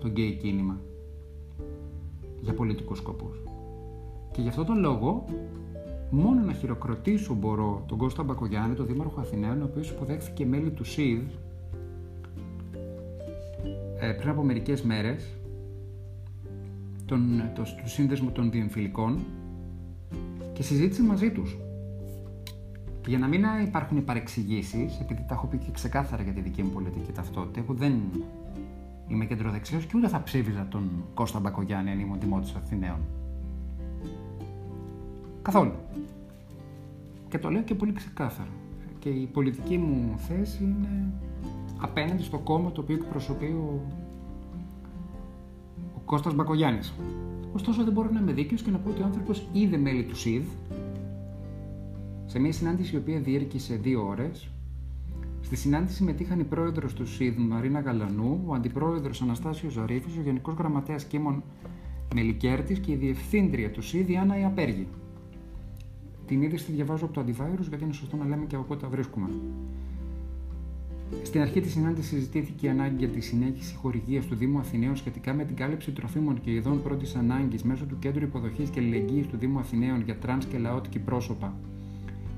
το 0.00 0.08
γκέι 0.08 0.32
κίνημα 0.32 0.80
για 2.40 2.54
πολιτικούς 2.54 2.98
σκοπούς. 2.98 3.42
Και 4.30 4.42
γι' 4.42 4.48
αυτό 4.48 4.64
τον 4.64 4.78
λόγο 4.78 5.24
μόνο 6.10 6.40
να 6.40 6.52
χειροκροτήσω 6.52 7.34
μπορώ 7.34 7.84
τον 7.86 7.98
Κώστα 7.98 8.22
Μπακογιάννη, 8.22 8.74
τον 8.74 8.86
Δήμαρχο 8.86 9.20
Αθηναίων, 9.20 9.62
ο 9.62 9.64
οποίος 9.64 9.90
υποδέχθηκε 9.90 10.46
μέλη 10.46 10.70
του 10.70 10.84
ΣΥΔ 10.84 11.22
ε, 14.00 14.12
πριν 14.12 14.28
από 14.28 14.42
μερικές 14.42 14.82
μέρες, 14.82 15.37
τον, 17.08 17.42
το, 17.54 17.62
του 17.62 17.88
σύνδεσμου 17.88 18.30
των 18.30 18.50
διεμφυλικών 18.50 19.18
και 20.52 20.62
συζήτησε 20.62 21.02
μαζί 21.02 21.30
τους. 21.30 21.56
Και 23.00 23.08
για 23.08 23.18
να 23.18 23.26
μην 23.26 23.44
υπάρχουν 23.66 24.04
παρεξηγήσεις, 24.04 25.00
επειδή 25.00 25.24
τα 25.28 25.34
έχω 25.34 25.46
πει 25.46 25.56
και 25.56 25.70
ξεκάθαρα 25.72 26.22
για 26.22 26.32
τη 26.32 26.40
δική 26.40 26.62
μου 26.62 26.70
πολιτική 26.70 27.12
ταυτότητα, 27.12 27.60
εγώ 27.60 27.74
δεν 27.74 27.92
είμαι 29.08 29.24
κεντροδεξιός 29.24 29.84
και 29.84 29.96
ούτε 29.96 30.08
θα 30.08 30.22
ψήφιζα 30.22 30.66
τον 30.70 30.90
Κώστα 31.14 31.40
Μπακογιάννη 31.40 31.90
αν 31.90 32.00
ήμουν 32.00 32.20
δημότης 32.20 32.54
Αθηναίων. 32.54 32.98
Καθόλου. 35.42 35.72
Και 37.28 37.38
το 37.38 37.50
λέω 37.50 37.62
και 37.62 37.74
πολύ 37.74 37.92
ξεκάθαρα. 37.92 38.50
Και 38.98 39.08
η 39.08 39.26
πολιτική 39.26 39.78
μου 39.78 40.18
θέση 40.18 40.62
είναι 40.64 41.12
απέναντι 41.80 42.22
στο 42.22 42.38
κόμμα 42.38 42.72
το 42.72 42.80
οποίο 42.80 42.94
εκπροσωπεί 42.94 43.46
ο, 43.46 43.80
ο 44.06 44.07
Κώστας 46.08 46.34
Μπακογιάννης. 46.34 46.92
Ωστόσο 47.52 47.84
δεν 47.84 47.92
μπορώ 47.92 48.10
να 48.10 48.20
είμαι 48.20 48.32
δίκαιος 48.32 48.62
και 48.62 48.70
να 48.70 48.78
πω 48.78 48.90
ότι 48.90 49.02
ο 49.02 49.04
άνθρωπος 49.04 49.48
είδε 49.52 49.76
μέλη 49.76 50.02
του 50.04 50.16
ΣΥΔ 50.16 50.46
σε 52.26 52.38
μια 52.38 52.52
συνάντηση 52.52 52.94
η 52.94 52.98
οποία 52.98 53.20
διήρκησε 53.20 53.74
δύο 53.74 54.06
ώρες. 54.06 54.48
Στη 55.40 55.56
συνάντηση 55.56 55.94
συμμετείχαν 55.94 56.40
η 56.40 56.44
πρόεδρος 56.44 56.94
του 56.94 57.06
ΣΥΔ 57.06 57.36
Μαρίνα 57.36 57.80
Γαλανού, 57.80 58.42
ο 58.46 58.54
αντιπρόεδρος 58.54 59.22
Αναστάσιος 59.22 59.72
Ζαρίφης, 59.72 60.16
ο 60.16 60.20
γενικός 60.20 60.54
γραμματέας 60.54 61.04
Κίμων 61.04 61.42
Μελικέρτης 62.14 62.78
και 62.78 62.92
η 62.92 62.96
διευθύντρια 62.96 63.70
του 63.70 63.82
ΣΥΔ 63.82 64.18
Άννα 64.20 64.38
Απέργη. 64.38 64.86
Την 66.26 66.42
είδηση 66.42 66.64
τη 66.64 66.72
διαβάζω 66.72 67.04
από 67.04 67.14
το 67.14 67.20
Antivirus 67.20 67.68
γιατί 67.68 67.84
είναι 67.84 67.92
σωστό 67.92 68.16
να 68.16 68.24
λέμε 68.24 68.44
και 68.44 68.54
από 68.54 68.64
πού 68.64 68.76
τα 68.76 68.88
βρίσκουμε. 68.88 69.28
Στην 71.22 71.40
αρχή 71.40 71.60
της 71.60 71.72
συνάντησης 71.72 72.10
συζητήθηκε 72.10 72.66
η 72.66 72.68
ανάγκη 72.68 72.96
για 72.98 73.08
τη 73.08 73.20
συνέχιση 73.20 73.74
χορηγίας 73.74 74.26
του 74.26 74.34
Δήμου 74.34 74.58
Αθηναίων 74.58 74.96
σχετικά 74.96 75.34
με 75.34 75.44
την 75.44 75.56
κάλυψη 75.56 75.90
τροφίμων 75.90 76.40
και 76.40 76.50
ειδών 76.50 76.82
πρώτης 76.82 77.14
ανάγκης 77.14 77.62
μέσω 77.62 77.84
του 77.84 77.98
Κέντρου 77.98 78.24
Υποδοχής 78.24 78.70
και 78.70 78.80
Αλληλεγγύης 78.80 79.22
του 79.22 79.36
Δήμου 79.36 79.58
Αθηναίων 79.58 80.02
για 80.02 80.16
τρανς 80.16 80.46
και 80.46 80.58
ΛΟΑΤΚΙ 80.58 80.98
πρόσωπα 80.98 81.54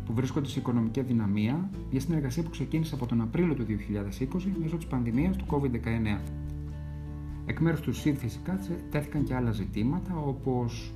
που 0.07 0.13
βρίσκονται 0.17 0.49
σε 0.49 0.59
οικονομική 0.59 1.01
αδυναμία, 1.01 1.71
μια 1.91 2.01
συνεργασία 2.01 2.43
που 2.43 2.51
ξεκίνησε 2.51 2.95
από 2.95 3.07
τον 3.07 3.21
Απρίλιο 3.21 3.55
του 3.55 3.67
2020 3.67 4.41
μέσω 4.61 4.77
της 4.77 4.87
πανδημίας 4.87 5.37
του 5.37 5.47
COVID-19. 5.51 6.19
Εκ 7.47 7.61
μέρους 7.61 7.81
του 7.81 7.93
ΣΥΔ 7.93 8.19
φυσικά 8.19 8.59
τέθηκαν 8.91 9.25
και 9.25 9.35
άλλα 9.35 9.53
ζητήματα 9.53 10.17
όπως 10.17 10.93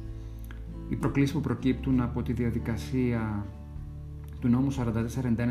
οι 0.88 0.97
προκλήσεις 0.97 1.33
που 1.35 1.40
προκύπτουν 1.40 2.00
από 2.00 2.23
τη 2.23 2.33
διαδικασία 2.33 3.47
του 4.45 4.51
νόμου 4.51 4.73
4491 4.73 4.77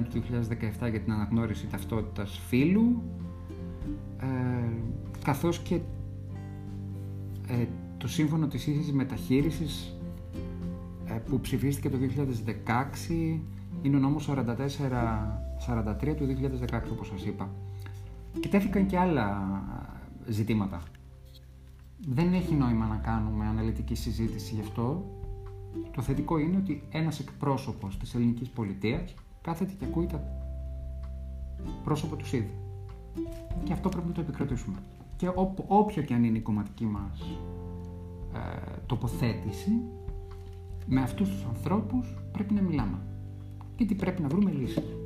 του 0.10 0.24
2017 0.86 0.90
για 0.90 1.00
την 1.00 1.12
αναγνώριση 1.12 1.68
ταυτότητας 1.68 2.40
φύλου, 2.48 3.02
ε, 4.20 4.26
καθώς 5.24 5.60
και 5.60 5.76
ε, 7.48 7.66
το 7.98 8.08
σύμφωνο 8.08 8.48
της 8.48 8.68
ίσης 8.68 8.92
μεταχείρισης 8.94 9.98
ε, 11.06 11.14
που 11.14 11.40
ψηφίστηκε 11.40 11.90
το 11.90 11.98
2016 13.06 13.40
είναι 13.82 13.96
ο 13.96 14.00
νόμος 14.00 14.30
4443 14.30 14.36
του 16.18 16.28
2016 16.70 16.82
όπως 16.92 17.08
σας 17.08 17.26
είπα. 17.26 17.50
Και 18.40 18.48
τέθηκαν 18.48 18.86
και 18.86 18.98
άλλα 18.98 19.42
ζητήματα. 20.28 20.82
Δεν 22.08 22.34
έχει 22.34 22.54
νόημα 22.54 22.86
να 22.86 22.96
κάνουμε 22.96 23.46
αναλυτική 23.46 23.96
συζήτηση 23.96 24.54
γι' 24.56 24.62
αυτό. 24.62 25.06
Το 25.92 26.02
θετικό 26.02 26.38
είναι 26.38 26.58
ότι 26.58 26.84
ένας 26.92 27.20
εκπρόσωπος 27.20 27.98
της 27.98 28.16
ελληνικής 28.16 28.50
πολιτείας 28.50 29.14
κάθεται 29.42 29.74
και 29.80 29.86
ακούει 29.86 30.06
τα 30.06 30.24
πρόσωπο 31.84 32.16
τους 32.16 32.28
ΣΥΔ. 32.28 32.44
Και 33.64 33.74
αυτό 33.74 33.90
πρέπει 33.90 34.08
να 34.08 34.14
το 34.14 34.22
επικρατήσουμε. 34.22 34.78
Και 35.16 35.32
όποια 35.68 36.02
και 36.02 36.14
αν 36.14 36.24
είναι 36.24 36.38
η 36.38 36.42
κομματική 36.42 36.86
μας 36.86 37.22
ε, 38.34 38.80
τοποθέτηση, 38.86 39.72
με 40.86 41.02
αυτούς 41.02 41.30
τους 41.30 41.46
ανθρώπους 41.46 42.18
πρέπει 42.32 42.54
να 42.54 42.62
μιλάμε. 42.62 42.98
Γιατί 43.78 43.96
πρέπει 43.96 44.22
να 44.22 44.28
βρούμε 44.28 44.52
λύσεις. 44.52 44.98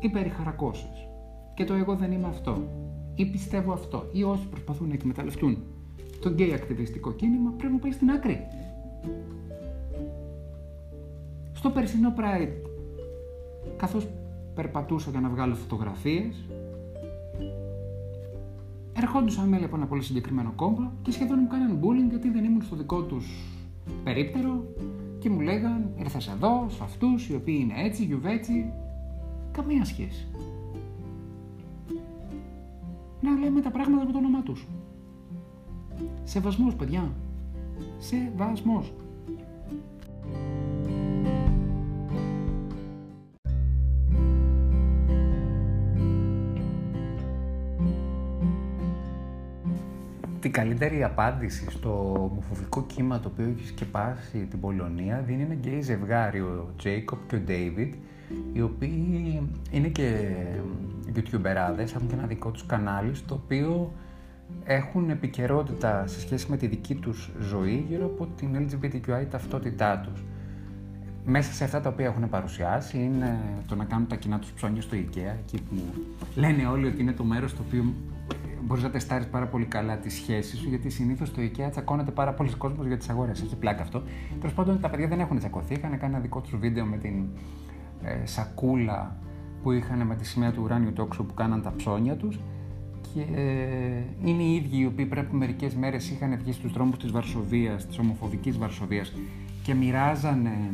Ή 0.00 0.08
περιχαρακώσεις. 0.08 1.08
Και 1.54 1.64
το 1.64 1.74
εγώ 1.74 1.96
δεν 1.96 2.12
είμαι 2.12 2.26
αυτό. 2.26 2.68
Ή 3.14 3.26
πιστεύω 3.26 3.72
αυτό. 3.72 4.04
Ή 4.12 4.22
όσοι 4.22 4.46
προσπαθούν 4.46 4.88
να 4.88 4.94
εκμεταλλευτούν 4.94 5.58
το 6.20 6.28
γκέι 6.28 6.52
ακτιβιστικό 6.52 7.12
κίνημα 7.12 7.50
πρέπει 7.50 7.72
να 7.72 7.78
πάει 7.78 7.92
στην 7.92 8.10
άκρη. 8.10 8.46
Στο 11.58 11.70
περσινό 11.70 12.14
Pride 12.16 12.68
καθώς 13.76 14.08
περπατούσα 14.54 15.10
για 15.10 15.20
να 15.20 15.28
βγάλω 15.28 15.54
φωτογραφίες, 15.54 16.44
ερχόντουσαν 18.92 19.48
μέλη 19.48 19.64
από 19.64 19.76
ένα 19.76 19.86
πολύ 19.86 20.02
συγκεκριμένο 20.02 20.52
κόμμα 20.56 20.92
και 21.02 21.10
σχεδόν 21.10 21.38
μου 21.40 21.46
κάναν 21.48 21.80
bullying 21.82 22.08
γιατί 22.10 22.30
δεν 22.30 22.44
ήμουν 22.44 22.62
στο 22.62 22.76
δικό 22.76 23.02
τους 23.02 23.26
περίπτερο 24.04 24.64
και 25.18 25.30
μου 25.30 25.40
λέγαν 25.40 25.90
ήρθες 25.98 26.28
εδώ, 26.28 26.66
σε 26.68 26.82
αυτούς 26.82 27.28
οι 27.28 27.34
οποίοι 27.34 27.58
είναι 27.60 27.74
έτσι, 27.76 28.04
γιουβέτσι, 28.04 28.72
καμία 29.52 29.84
σχέση. 29.84 30.26
Να 33.20 33.38
λέμε 33.38 33.60
τα 33.60 33.70
πράγματα 33.70 34.04
με 34.04 34.12
το 34.12 34.18
όνομά 34.18 34.42
τους. 34.42 34.66
Σεβασμός, 36.24 36.74
παιδιά. 36.74 37.12
Σεβασμός. 37.98 38.92
Την 50.48 50.56
καλύτερη 50.56 51.04
απάντηση 51.04 51.66
στο 51.70 52.12
ομοφοβικό 52.30 52.82
κύμα 52.82 53.20
το 53.20 53.30
οποίο 53.32 53.54
έχει 53.56 53.66
σκεπάσει 53.66 54.46
την 54.50 54.60
Πολωνία 54.60 55.22
δίνει 55.26 55.42
ένα 55.42 55.54
γκέι 55.54 55.80
ζευγάρι, 55.80 56.40
ο 56.40 56.72
Τζέικοπ 56.76 57.28
και 57.28 57.36
ο 57.36 57.38
Ντέιβιτ, 57.38 57.94
οι 58.52 58.62
οποίοι 58.62 59.42
είναι 59.70 59.88
και 59.88 60.34
youtuberάδες, 61.14 61.94
έχουν 61.94 62.06
και 62.08 62.14
ένα 62.14 62.26
δικό 62.26 62.50
τους 62.50 62.66
κανάλι 62.66 63.14
στο 63.14 63.34
οποίο 63.34 63.92
έχουν 64.64 65.10
επικαιρότητα 65.10 66.06
σε 66.06 66.20
σχέση 66.20 66.50
με 66.50 66.56
τη 66.56 66.66
δική 66.66 66.94
τους 66.94 67.30
ζωή 67.40 67.84
γύρω 67.88 68.04
από 68.04 68.28
την 68.36 68.68
LGBTQI 68.68 69.26
ταυτότητά 69.30 69.98
τους. 69.98 70.24
Μέσα 71.24 71.52
σε 71.52 71.64
αυτά 71.64 71.80
τα 71.80 71.88
οποία 71.88 72.06
έχουν 72.06 72.28
παρουσιάσει 72.28 72.98
είναι 72.98 73.38
το 73.66 73.74
να 73.74 73.84
κάνουν 73.84 74.06
τα 74.06 74.16
κοινά 74.16 74.38
τους 74.38 74.50
ψώνια 74.50 74.82
στο 74.82 74.96
IKEA, 74.96 75.34
εκεί 75.44 75.62
που 75.62 75.74
λένε 76.34 76.66
όλοι 76.66 76.86
ότι 76.86 77.00
είναι 77.02 77.12
το 77.12 77.24
μέρος 77.24 77.50
στο 77.50 77.62
οποίο 77.66 77.94
μπορείς 78.64 78.82
να 78.82 78.90
τεστάρεις 78.90 79.26
πάρα 79.26 79.46
πολύ 79.46 79.64
καλά 79.64 79.96
τη 79.96 80.10
σχέση 80.10 80.56
σου, 80.56 80.68
γιατί 80.68 80.90
συνήθως 80.90 81.28
στο 81.28 81.42
IKEA 81.42 81.70
τσακώνεται 81.70 82.10
πάρα 82.10 82.32
πολλοί 82.32 82.54
κόσμος 82.54 82.86
για 82.86 82.96
τις 82.96 83.08
αγορές. 83.08 83.42
Έχει 83.42 83.56
πλάκα 83.56 83.82
αυτό. 83.82 84.02
Τέλος 84.40 84.54
πάντων, 84.54 84.80
τα 84.80 84.90
παιδιά 84.90 85.08
δεν 85.08 85.20
έχουν 85.20 85.38
τσακωθεί. 85.38 85.74
Είχαν 85.74 85.98
κάνει 85.98 86.14
ένα 86.14 86.18
δικό 86.18 86.40
τους 86.40 86.56
βίντεο 86.56 86.84
με 86.84 86.96
την 86.96 87.26
ε, 88.02 88.26
σακούλα 88.26 89.16
που 89.62 89.72
είχαν 89.72 90.06
με 90.06 90.14
τη 90.16 90.26
σημαία 90.26 90.52
του 90.52 90.62
ουράνιου 90.64 90.92
τόξου 90.92 91.26
που 91.26 91.34
κάναν 91.34 91.62
τα 91.62 91.72
ψώνια 91.76 92.16
τους. 92.16 92.38
Και 93.14 93.20
ε, 93.20 94.02
είναι 94.24 94.42
οι 94.42 94.54
ίδιοι 94.54 94.78
οι 94.78 94.86
οποίοι 94.86 95.06
πρέπει 95.06 95.34
μερικές 95.34 95.74
μέρες 95.74 96.10
είχαν 96.10 96.38
βγει 96.38 96.52
στους 96.52 96.72
δρόμους 96.72 96.98
της 96.98 97.10
Βαρσοβίας, 97.10 97.86
της 97.86 97.98
ομοφοβικής 97.98 98.58
Βαρσοβίας 98.58 99.12
και 99.62 99.74
μοιράζανε 99.74 100.72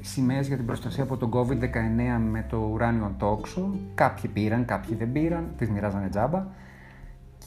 σημαίες 0.00 0.46
για 0.46 0.56
την 0.56 0.66
προστασία 0.66 1.02
από 1.02 1.16
τον 1.16 1.30
COVID-19 1.32 2.20
με 2.30 2.46
το 2.48 2.70
ουράνιο 2.72 3.14
τόξο. 3.18 3.74
Κάποιοι 3.94 4.30
πήραν, 4.30 4.64
κάποιοι 4.64 4.96
δεν 4.96 5.12
πήραν, 5.12 5.52
τις 5.56 5.70
μοιράζανε 5.70 6.08
τζάμπα 6.08 6.46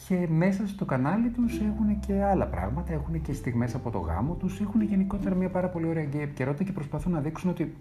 και 0.07 0.27
μέσα 0.29 0.67
στο 0.67 0.85
κανάλι 0.85 1.29
τους 1.29 1.59
έχουν 1.59 2.00
και 2.00 2.24
άλλα 2.24 2.45
πράγματα, 2.45 2.93
έχουν 2.93 3.21
και 3.21 3.33
στιγμές 3.33 3.75
από 3.75 3.89
το 3.89 3.97
γάμο 4.00 4.33
τους, 4.33 4.59
έχουν 4.59 4.81
γενικότερα 4.81 5.35
μια 5.35 5.50
πάρα 5.50 5.67
πολύ 5.67 5.88
ωραία 5.88 6.03
γκέι 6.03 6.21
επικαιρότητα 6.21 6.63
και 6.63 6.71
προσπαθούν 6.71 7.12
να 7.12 7.19
δείξουν 7.19 7.50
ότι 7.50 7.75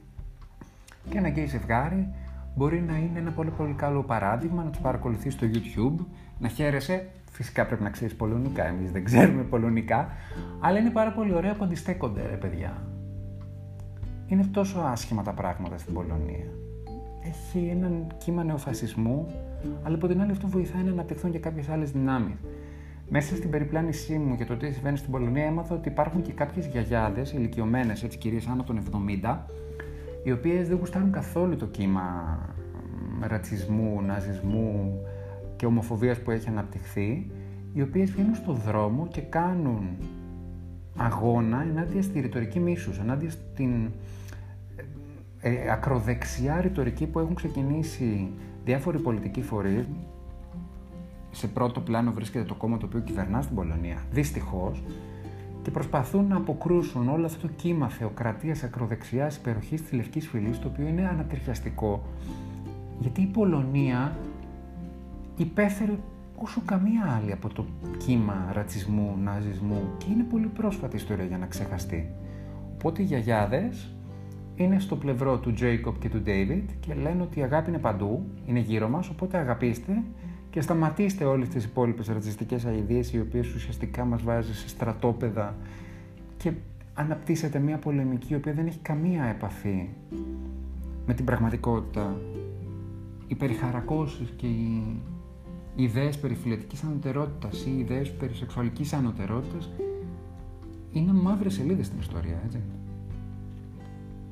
και 1.09 1.19
ένα 1.19 1.29
γκέι 1.29 1.47
ζευγάρι 1.47 2.09
μπορεί 2.55 2.81
να 2.81 2.97
είναι 2.97 3.19
ένα 3.19 3.31
πολύ 3.31 3.51
πολύ 3.51 3.73
καλό 3.73 4.03
παράδειγμα, 4.03 4.63
να 4.63 4.71
τους 4.71 4.81
παρακολουθεί 4.81 5.31
στο 5.31 5.47
YouTube, 5.53 6.05
να 6.39 6.49
χαίρεσαι, 6.49 7.09
φυσικά 7.31 7.67
πρέπει 7.67 7.83
να 7.83 7.91
ξέρεις 7.91 8.15
πολωνικά, 8.15 8.67
εμείς 8.67 8.91
δεν 8.91 9.05
ξέρουμε 9.05 9.43
πολωνικά, 9.43 10.09
αλλά 10.61 10.79
είναι 10.79 10.91
πάρα 10.91 11.13
πολύ 11.13 11.35
ωραία 11.35 11.55
που 11.55 11.65
αντιστέκονται 11.65 12.27
ρε 12.27 12.37
παιδιά. 12.37 12.83
Είναι 14.27 14.45
τόσο 14.45 14.79
άσχημα 14.79 15.23
τα 15.23 15.33
πράγματα 15.33 15.79
στην 15.79 15.95
Πολωνία 15.95 16.47
έχει 17.25 17.69
έναν 17.71 18.07
κύμα 18.19 18.45
νεοφασισμού, 18.45 19.27
αλλά 19.83 19.95
από 19.95 20.07
την 20.07 20.21
άλλη 20.21 20.31
αυτό 20.31 20.47
βοηθάει 20.47 20.83
να 20.83 20.91
αναπτυχθούν 20.91 21.31
και 21.31 21.39
κάποιες 21.39 21.69
άλλες 21.69 21.91
δυνάμεις. 21.91 22.35
Μέσα 23.09 23.37
στην 23.37 23.51
περιπλάνησή 23.51 24.19
μου 24.19 24.35
για 24.35 24.47
το 24.47 24.57
τι 24.57 24.73
συμβαίνει 24.73 24.97
στην 24.97 25.11
Πολωνία, 25.11 25.45
έμαθα 25.45 25.75
ότι 25.75 25.89
υπάρχουν 25.89 26.23
και 26.23 26.33
κάποιες 26.33 26.67
γιαγιάδες, 26.67 27.33
ηλικιωμένες, 27.33 28.03
έτσι 28.03 28.19
κυρίε 28.19 28.41
άνω 28.51 28.63
των 28.63 28.83
70, 29.23 29.39
οι 30.25 30.33
οποίες 30.33 30.69
δεν 30.69 30.77
γουστάρουν 30.77 31.11
καθόλου 31.11 31.57
το 31.57 31.67
κύμα 31.67 32.39
ρατσισμού, 33.21 34.03
ναζισμού 34.03 35.01
και 35.57 35.67
ομοφοβίας 35.67 36.19
που 36.21 36.31
έχει 36.31 36.49
αναπτυχθεί, 36.49 37.31
οι 37.73 37.83
οποίες 37.83 38.11
βγαίνουν 38.11 38.35
στο 38.35 38.53
δρόμο 38.53 39.09
και 39.13 39.21
κάνουν 39.21 39.89
αγώνα 40.97 41.63
ενάντια 41.71 42.03
στη 42.03 42.21
ρητορική 42.21 42.61
μίσους, 42.61 42.99
ενάντια 42.99 43.31
στην 43.31 43.91
ε, 45.41 45.71
ακροδεξιά 45.71 46.61
ρητορική 46.61 47.07
που 47.07 47.19
έχουν 47.19 47.35
ξεκινήσει 47.35 48.31
διάφοροι 48.65 48.99
πολιτικοί 48.99 49.43
φορείς. 49.43 49.87
Σε 51.31 51.47
πρώτο 51.47 51.81
πλάνο 51.81 52.13
βρίσκεται 52.13 52.45
το 52.45 52.55
κόμμα 52.55 52.79
το 52.79 52.87
οποίο 52.87 53.01
κυβερνά 53.01 53.43
στην 53.43 53.55
Πολωνία, 53.55 54.03
δυστυχώς, 54.11 54.83
και 55.63 55.71
προσπαθούν 55.71 56.27
να 56.27 56.37
αποκρούσουν 56.37 57.09
όλο 57.09 57.27
αυτό 57.27 57.47
το 57.47 57.53
κύμα 57.57 57.89
θεοκρατίας 57.89 58.63
ακροδεξιάς 58.63 59.37
υπεροχής 59.37 59.83
της 59.83 59.93
Λευκής 59.93 60.29
Φυλής, 60.29 60.59
το 60.59 60.69
οποίο 60.69 60.87
είναι 60.87 61.09
ανατριχιαστικό, 61.09 62.03
γιατί 63.01 63.21
η 63.21 63.27
Πολωνία 63.27 64.17
υπέφερε 65.37 65.93
όσο 66.37 66.63
καμία 66.65 67.21
άλλη 67.21 67.33
από 67.33 67.55
το 67.55 67.65
κύμα 67.99 68.51
ρατσισμού, 68.53 69.19
ναζισμού 69.23 69.83
και 69.99 70.07
είναι 70.11 70.23
πολύ 70.23 70.47
πρόσφατη 70.47 70.97
ιστορία 70.97 71.25
για 71.25 71.39
να 71.39 71.47
ξεχαστεί. 71.47 72.11
Οπότε 72.75 73.03
οι 73.03 73.05
γιαγιάδες 73.05 73.94
είναι 74.57 74.79
στο 74.79 74.97
πλευρό 74.97 75.39
του 75.39 75.55
Jacob 75.59 75.93
και 75.99 76.09
του 76.09 76.23
David 76.27 76.63
και 76.81 76.95
λένε 76.95 77.23
ότι 77.23 77.39
η 77.39 77.43
αγάπη 77.43 77.69
είναι 77.69 77.79
παντού, 77.79 78.25
είναι 78.47 78.59
γύρω 78.59 78.89
μας, 78.89 79.09
οπότε 79.09 79.39
αγαπήστε 79.39 80.03
και 80.51 80.61
σταματήστε 80.61 81.25
όλες 81.25 81.49
τις 81.49 81.65
υπόλοιπες 81.65 82.07
ρατσιστικές 82.07 82.65
αηδίες 82.65 83.13
οι 83.13 83.21
οποίες 83.21 83.55
ουσιαστικά 83.55 84.05
μας 84.05 84.23
βάζει 84.23 84.55
σε 84.55 84.69
στρατόπεδα 84.69 85.57
και 86.37 86.53
αναπτύσσεται 86.95 87.59
μια 87.59 87.79
πολεμική 87.79 88.33
η 88.33 88.37
οποία 88.37 88.53
δεν 88.53 88.67
έχει 88.67 88.79
καμία 88.79 89.25
επαφή 89.25 89.89
με 91.07 91.15
την 91.15 91.25
πραγματικότητα. 91.25 92.21
Οι 93.27 93.35
περιχαρακώσεις 93.35 94.33
και 94.37 94.47
οι 94.47 94.83
ιδέες 95.75 96.19
περί 96.19 96.35
φιλετικής 96.35 96.83
ανωτερότητας 96.83 97.65
ή 97.65 97.71
οι 97.77 97.79
ιδέες 97.79 98.13
περί 98.13 98.35
σεξουαλικής 98.35 98.93
ανωτερότητας 98.93 99.71
είναι 100.93 101.13
μαύρες 101.13 101.55
σελίδες 101.55 101.87
στην 101.87 101.99
ιστορία, 101.99 102.41
έτσι 102.45 102.61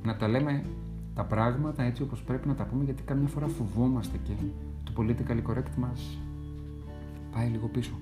να 0.03 0.17
τα 0.17 0.29
λέμε 0.29 0.65
τα 1.15 1.25
πράγματα 1.25 1.83
έτσι 1.83 2.03
όπως 2.03 2.23
πρέπει 2.23 2.49
να 2.49 2.55
τα 2.55 2.65
πούμε 2.65 2.85
γιατί 2.85 3.03
καμιά 3.03 3.29
φορά 3.29 3.47
φοβόμαστε 3.47 4.19
και 4.25 4.33
το 4.85 4.93
political 4.97 5.51
correct 5.51 5.75
μας 5.77 6.19
πάει 7.33 7.49
λίγο 7.49 7.67
πίσω. 7.67 7.93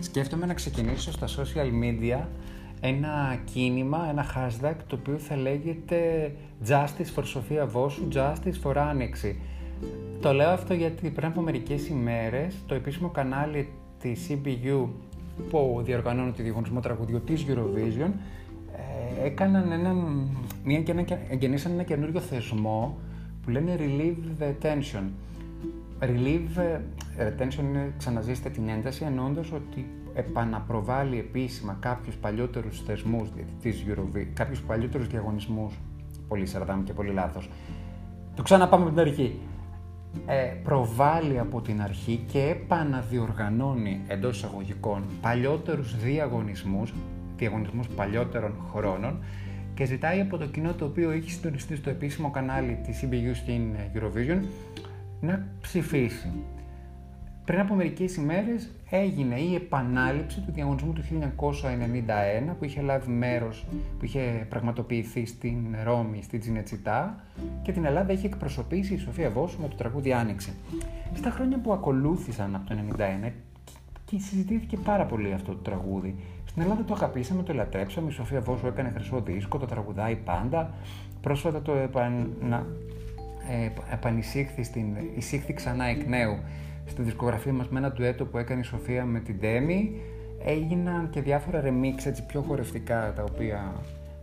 Σκέφτομαι 0.00 0.46
να 0.46 0.54
ξεκινήσω 0.54 1.12
στα 1.12 1.26
social 1.26 1.70
media 1.82 2.26
ένα 2.84 3.38
κίνημα, 3.44 4.06
ένα 4.10 4.24
hashtag 4.34 4.74
το 4.86 4.96
οποίο 5.00 5.18
θα 5.18 5.36
λέγεται 5.36 6.32
Justice 6.68 7.14
for 7.16 7.22
Sofia 7.22 7.66
Βόσου, 7.66 8.08
Justice 8.12 8.62
for 8.62 8.76
Άνοιξη. 8.76 9.40
Το 10.20 10.32
λέω 10.32 10.50
αυτό 10.50 10.74
γιατί 10.74 11.10
πριν 11.10 11.26
από 11.26 11.40
μερικές 11.40 11.88
ημέρες 11.88 12.54
το 12.66 12.74
επίσημο 12.74 13.08
κανάλι 13.08 13.68
της 14.00 14.30
CBU 14.30 14.86
που 15.50 15.80
διοργανώνει 15.84 16.32
το 16.32 16.42
διαγωνισμό 16.42 16.80
τραγουδιού 16.80 17.20
τη 17.20 17.34
Eurovision 17.48 18.10
ε, 18.76 19.26
έκαναν 19.26 19.72
ένα, 19.72 19.94
μια, 20.64 20.82
ένα, 20.86 21.04
εγγενήσαν 21.30 21.72
ένα 21.72 21.82
καινούριο 21.82 22.20
θεσμό 22.20 22.98
που 23.42 23.50
λένε 23.50 23.76
Relieve 23.78 24.42
the 24.42 24.66
Tension. 24.66 25.02
Relieve 26.00 26.80
ε, 27.16 27.32
tension 27.38 27.62
είναι 27.62 27.92
ξαναζήστε 27.98 28.48
την 28.48 28.68
ένταση 28.68 29.04
εννοώντας 29.04 29.52
ότι 29.52 29.86
επαναπροβάλλει 30.14 31.18
επίσημα 31.18 31.76
κάποιους 31.80 32.16
παλιότερους 32.16 32.82
θεσμούς 32.82 33.28
της 33.62 33.84
Eurovision, 33.88 34.26
κάποιους 34.34 34.60
παλιότερους 34.60 35.06
διαγωνισμούς, 35.06 35.78
πολύ 36.28 36.46
σαρδάμ 36.46 36.82
και 36.82 36.92
πολύ 36.92 37.12
λάθος. 37.12 37.50
Το 38.34 38.42
ξαναπάμε 38.42 38.82
από 38.82 38.92
την 38.92 39.00
αρχή. 39.00 39.38
Ε, 40.26 40.54
προβάλλει 40.62 41.38
από 41.38 41.60
την 41.60 41.82
αρχή 41.82 42.24
και 42.32 42.38
επαναδιοργανώνει 42.38 44.00
εντός 44.06 44.36
εισαγωγικών 44.36 45.02
παλιότερους 45.20 45.96
διαγωνισμούς, 45.96 46.94
διαγωνισμούς 47.36 47.88
παλιότερων 47.88 48.54
χρόνων 48.72 49.18
και 49.74 49.84
ζητάει 49.84 50.20
από 50.20 50.38
το 50.38 50.46
κοινό 50.46 50.72
το 50.72 50.84
οποίο 50.84 51.10
έχει 51.10 51.30
συντονιστεί 51.30 51.76
στο 51.76 51.90
επίσημο 51.90 52.30
κανάλι 52.30 52.78
της 52.86 53.00
CBU 53.02 53.34
στην 53.34 53.62
Eurovision 53.94 54.40
να 55.20 55.46
ψηφίσει. 55.60 56.32
Πριν 57.44 57.60
από 57.60 57.74
μερικές 57.74 58.16
ημέρες 58.16 58.70
έγινε 58.90 59.40
η 59.40 59.54
επανάληψη 59.54 60.40
του 60.40 60.52
διαγωνισμού 60.52 60.92
του 60.92 61.02
1991 62.50 62.54
που 62.58 62.64
είχε 62.64 62.80
λάβει 62.80 63.10
μέρος, 63.10 63.66
που 63.98 64.04
είχε 64.04 64.46
πραγματοποιηθεί 64.48 65.26
στην 65.26 65.56
Ρώμη, 65.84 66.22
στη 66.22 66.38
Τζινετσιτά 66.38 67.24
και 67.62 67.72
την 67.72 67.84
Ελλάδα 67.84 68.12
είχε 68.12 68.26
εκπροσωπήσει 68.26 68.94
η 68.94 68.98
Σοφία 68.98 69.30
Βόσου 69.30 69.60
με 69.60 69.68
το 69.68 69.76
τραγούδι 69.76 70.12
Άνοιξε. 70.12 70.52
Στα 71.14 71.30
χρόνια 71.30 71.58
που 71.58 71.72
ακολούθησαν 71.72 72.54
από 72.54 72.68
το 72.68 72.76
1991 73.26 73.30
και 74.04 74.18
συζητήθηκε 74.18 74.76
πάρα 74.76 75.04
πολύ 75.04 75.32
αυτό 75.32 75.52
το 75.52 75.58
τραγούδι. 75.58 76.14
Στην 76.44 76.62
Ελλάδα 76.62 76.84
το 76.84 76.94
αγαπήσαμε, 76.94 77.42
το 77.42 77.52
λατρέψαμε, 77.52 78.08
η 78.08 78.12
Σοφία 78.12 78.40
Βόσου 78.40 78.66
έκανε 78.66 78.90
χρυσό 78.94 79.20
δίσκο, 79.20 79.58
το 79.58 79.66
τραγουδάει 79.66 80.16
πάντα. 80.16 80.74
Πρόσφατα 81.20 81.62
το 81.62 81.72
επανα... 81.72 82.66
ε, 83.50 83.92
επανεισήχθη, 83.92 84.62
στην... 84.62 84.86
εισήχθη 85.16 85.52
ξανά 85.52 85.84
εκ 85.84 86.06
νέου 86.06 86.38
στη 86.86 87.02
δισκογραφία 87.02 87.52
μας 87.52 87.68
με 87.68 87.78
ένα 87.78 87.92
ντουέτο 87.92 88.24
που 88.24 88.38
έκανε 88.38 88.60
η 88.60 88.64
Σοφία 88.64 89.04
με 89.04 89.20
την 89.20 89.38
Ντέμι. 89.38 90.00
Έγιναν 90.44 91.10
και 91.10 91.20
διάφορα 91.20 91.62
remix 91.64 92.06
έτσι 92.06 92.26
πιο 92.26 92.40
χορευτικά 92.40 93.12
τα 93.16 93.22
οποία 93.22 93.72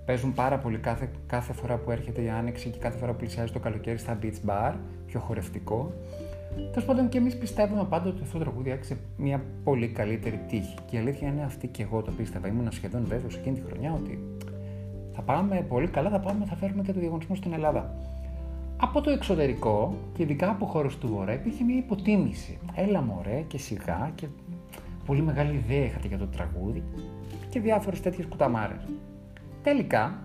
παίζουν 0.06 0.34
πάρα 0.34 0.58
πολύ 0.58 0.78
κάθε, 0.78 1.10
κάθε 1.28 1.54
φορά 1.54 1.78
που 1.78 1.92
έρχεται 1.92 2.22
η 2.22 2.30
Άνοιξη 2.30 2.70
και 2.70 2.80
κάθε 2.80 2.98
φορά 2.98 3.12
που 3.12 3.18
πλησιάζει 3.18 3.52
το 3.52 3.60
καλοκαίρι 3.60 3.98
στα 3.98 4.20
beach 4.22 4.50
bar, 4.50 4.74
πιο 5.06 5.20
χορευτικό. 5.20 5.94
Τέλος 6.72 6.86
πάντων 6.86 7.10
και 7.10 7.18
εμείς 7.18 7.38
πιστεύουμε 7.38 7.86
πάντοτε 7.90 8.10
ότι 8.10 8.22
αυτό 8.24 8.38
το 8.38 8.44
τραγούδι 8.44 8.72
άξιζε 8.72 8.98
μια 9.18 9.44
πολύ 9.64 9.88
καλύτερη 9.88 10.40
τύχη. 10.48 10.76
Και 10.86 10.96
η 10.96 11.00
αλήθεια 11.00 11.28
είναι 11.28 11.44
αυτή 11.44 11.68
και 11.68 11.84
εγώ 11.84 12.02
το 12.02 12.12
πίστευα. 12.12 12.48
Ήμουν 12.48 12.72
σχεδόν 12.72 13.06
βέβαιος 13.06 13.36
εκείνη 13.36 13.60
τη 13.60 13.62
χρονιά 13.62 13.94
ότι 13.94 14.20
θα 15.12 15.22
πάμε 15.22 15.66
πολύ 15.68 15.88
καλά, 15.88 16.10
θα 16.10 16.20
πάμε, 16.20 16.46
θα 16.46 16.56
φέρουμε 16.56 16.82
και 16.82 16.94
το 16.94 17.00
διαγωνισμό 17.00 17.36
στην 17.36 17.54
Ελλάδα. 17.54 17.94
Από 18.82 19.02
το 19.02 19.10
εξωτερικό 19.10 19.96
και 20.14 20.24
ειδικά 20.24 20.50
από 20.50 20.66
χώρες 20.66 20.98
του 20.98 21.08
Βορρά 21.08 21.34
υπήρχε 21.34 21.64
μια 21.64 21.78
υποτίμηση. 21.78 22.58
Έλα 22.76 23.02
μωρέ 23.02 23.44
και 23.48 23.58
σιγά 23.58 24.12
και 24.16 24.28
πολύ 25.06 25.22
μεγάλη 25.22 25.54
ιδέα 25.54 25.86
είχατε 25.86 26.08
για 26.08 26.18
το 26.18 26.28
τραγούδι 26.28 26.84
και 27.50 27.60
διάφορες 27.60 28.02
τέτοιες 28.02 28.26
κουταμάρες. 28.26 28.88
Τελικά, 29.64 30.24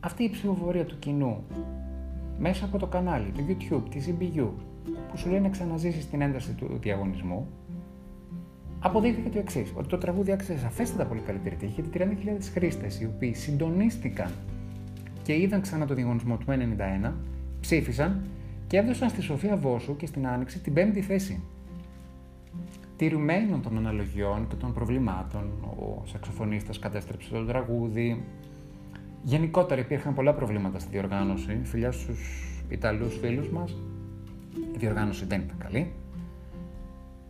αυτή 0.00 0.24
η 0.24 0.30
ψηφοφορία 0.30 0.84
του 0.84 0.98
κοινού 0.98 1.44
μέσα 2.38 2.64
από 2.64 2.78
το 2.78 2.86
κανάλι, 2.86 3.30
του 3.30 3.44
YouTube, 3.48 3.90
της 3.90 4.14
EBU, 4.18 4.48
που 5.10 5.16
σου 5.16 5.28
λέει 5.28 5.40
να 5.40 5.48
ξαναζήσεις 5.48 6.10
την 6.10 6.20
ένταση 6.20 6.52
του 6.52 6.78
διαγωνισμού, 6.80 7.46
αποδείχθηκε 8.78 9.28
το 9.28 9.38
εξής: 9.38 9.72
Ότι 9.76 9.88
το 9.88 9.98
τραγούδι 9.98 10.32
άξιζε 10.32 10.58
σαφέστατα 10.58 11.04
πολύ 11.04 11.20
καλύτερη 11.20 11.56
τύχη 11.56 11.80
γιατί 11.80 12.18
30.000 12.24 12.50
χρήστες 12.52 13.00
οι 13.00 13.04
οποίοι 13.04 13.34
συντονίστηκαν 13.34 14.30
και 15.22 15.40
είδαν 15.40 15.60
ξανά 15.60 15.86
το 15.86 15.94
διαγωνισμό 15.94 16.36
του 16.36 16.46
1991 16.48 17.12
ψήφισαν 17.60 18.20
και 18.66 18.76
έδωσαν 18.76 19.08
στη 19.08 19.20
Σοφία 19.20 19.56
Βόσου 19.56 19.96
και 19.96 20.06
στην 20.06 20.26
Άνοιξη 20.26 20.58
την 20.58 20.72
πέμπτη 20.72 21.00
θέση. 21.00 21.42
Τηρουμένων 22.96 23.62
των 23.62 23.76
αναλογιών 23.76 24.46
και 24.48 24.54
των 24.54 24.72
προβλημάτων, 24.72 25.42
ο 25.62 26.02
σαξοφωνίστας 26.06 26.78
κατέστρεψε 26.78 27.30
το 27.30 27.44
τραγούδι. 27.44 28.24
Γενικότερα 29.22 29.80
υπήρχαν 29.80 30.14
πολλά 30.14 30.34
προβλήματα 30.34 30.78
στη 30.78 30.90
διοργάνωση. 30.90 31.60
Φιλιά 31.62 31.92
στους 31.92 32.18
Ιταλούς 32.68 33.18
φίλους 33.18 33.48
μας, 33.48 33.76
η 34.74 34.78
διοργάνωση 34.78 35.24
δεν 35.24 35.40
ήταν 35.40 35.56
καλή. 35.58 35.92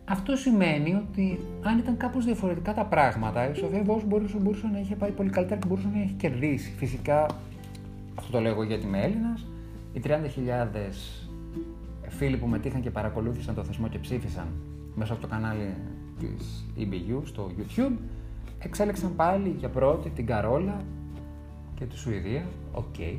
Αυτό 0.05 0.35
σημαίνει 0.35 0.93
ότι 0.93 1.39
αν 1.61 1.77
ήταν 1.77 1.97
κάπως 1.97 2.25
διαφορετικά 2.25 2.73
τα 2.73 2.85
πράγματα, 2.85 3.49
η 3.49 3.55
Σοφία 3.55 3.83
Βόσου 3.83 4.05
μπορούσε, 4.05 4.37
μπορούσε 4.37 4.67
να 4.67 4.79
είχε 4.79 4.95
πάει 4.95 5.11
πολύ 5.11 5.29
καλύτερα 5.29 5.59
και 5.59 5.67
μπορούσε 5.67 5.87
να 5.93 6.01
έχει 6.01 6.13
κερδίσει. 6.13 6.73
Φυσικά, 6.77 7.25
αυτό 8.15 8.31
το 8.31 8.39
λέω 8.39 8.63
γιατί 8.63 8.85
είμαι 8.85 9.01
Έλληνας, 9.01 9.45
οι 9.93 10.01
30.000 10.03 10.15
φίλοι 12.07 12.37
που 12.37 12.47
μετείχαν 12.47 12.81
και 12.81 12.91
παρακολούθησαν 12.91 13.55
το 13.55 13.63
θεσμό 13.63 13.87
και 13.87 13.99
ψήφισαν 13.99 14.47
μέσα 14.95 15.13
από 15.13 15.21
το 15.21 15.27
κανάλι 15.27 15.75
της 16.19 16.65
EBU 16.77 17.21
στο 17.23 17.51
YouTube 17.57 17.97
εξέλεξαν 18.59 19.15
πάλι 19.15 19.55
για 19.57 19.69
πρώτη 19.69 20.09
την 20.09 20.25
Καρόλα 20.25 20.81
και 21.75 21.85
τη 21.85 21.97
Σουηδία. 21.97 22.45
OK. 22.71 22.83
Okay. 22.97 23.17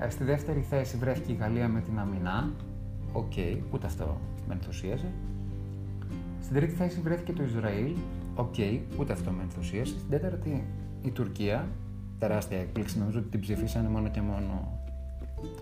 Ε, 0.00 0.10
στη 0.10 0.24
δεύτερη 0.24 0.60
θέση 0.60 0.96
βρέθηκε 0.96 1.32
η 1.32 1.34
Γαλλία 1.34 1.68
με 1.68 1.80
την 1.80 1.98
Αμινά. 1.98 2.50
OK, 3.12 3.32
okay. 3.36 3.58
ούτε 3.72 3.86
αυτό 3.86 4.20
με 4.48 4.54
ενθουσίασε. 4.54 5.12
Στην 6.40 6.56
τρίτη 6.56 6.74
θέση 6.74 7.00
βρέθηκε 7.00 7.32
το 7.32 7.42
Ισραήλ. 7.42 7.94
OK, 8.34 8.54
okay. 8.56 8.78
ούτε 8.98 9.12
αυτό 9.12 9.30
με 9.30 9.42
ενθουσίασε. 9.42 9.98
Στην 9.98 10.10
τέταρτη 10.10 10.64
η 11.02 11.10
Τουρκία. 11.10 11.68
Τεράστια 12.18 12.58
έκπληξη. 12.58 12.98
Νομίζω 12.98 13.18
ότι 13.18 13.28
την 13.28 13.40
ψηφίσανε 13.40 13.88
μόνο 13.88 14.08
και 14.08 14.20
μόνο 14.20 14.78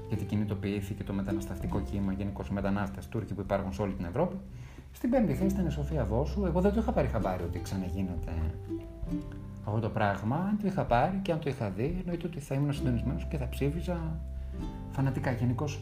γιατί 0.09 0.25
κινητοποιήθηκε 0.25 1.05
το 1.05 1.13
μεταναστευτικό 1.13 1.81
κύμα, 1.81 2.13
γενικώς 2.13 2.49
οι 2.49 2.53
μετανάστες 2.53 3.09
Τούρκοι 3.09 3.35
που 3.35 3.41
υπάρχουν 3.41 3.73
σε 3.73 3.83
όλη 3.83 3.93
την 3.93 4.05
Ευρώπη. 4.05 4.37
Στην 4.93 5.11
πέμπτη 5.11 5.35
θέση 5.35 5.55
ήταν 5.55 5.67
η 5.67 5.71
Σοφία 5.71 6.05
Βόσου. 6.05 6.45
Εγώ 6.45 6.61
δεν 6.61 6.73
το 6.73 6.81
είχα 6.81 6.93
πάρει 6.93 7.09
χαμπάρι 7.09 7.43
ότι 7.43 7.59
ξαναγίνεται 7.59 8.33
αυτό 9.65 9.81
το 9.81 9.89
πράγμα. 9.89 10.37
Αν 10.37 10.59
το 10.61 10.67
είχα 10.67 10.85
πάρει 10.85 11.19
και 11.23 11.33
αν 11.33 11.39
το 11.39 11.49
είχα 11.49 11.71
δει, 11.71 11.97
εννοείται 12.01 12.27
ότι 12.27 12.41
θα 12.41 12.55
ήμουν 12.55 12.73
συντονισμένος 12.73 13.27
και 13.29 13.37
θα 13.37 13.49
ψήφιζα 13.49 14.21
φανατικά. 14.91 15.33
Γενικώς 15.33 15.81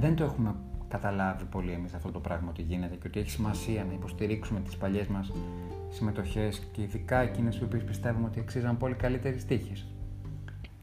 δεν 0.00 0.16
το 0.16 0.24
έχουμε 0.24 0.54
καταλάβει 0.88 1.44
πολύ 1.44 1.72
εμείς 1.72 1.94
αυτό 1.94 2.10
το 2.10 2.20
πράγμα 2.20 2.48
ότι 2.50 2.62
γίνεται 2.62 2.94
και 2.94 3.06
ότι 3.06 3.20
έχει 3.20 3.30
σημασία 3.30 3.84
να 3.84 3.92
υποστηρίξουμε 3.92 4.60
τις 4.60 4.76
παλιές 4.76 5.06
μας 5.06 5.32
συμμετοχές 5.90 6.68
και 6.72 6.82
ειδικά 6.82 7.20
εκείνες 7.20 7.56
οι 7.56 7.64
οποίες 7.64 7.84
πιστεύουμε 7.84 8.26
ότι 8.26 8.40
αξίζαν 8.40 8.76
πολύ 8.76 8.94
καλύτερη 8.94 9.36
τύχη. 9.36 9.84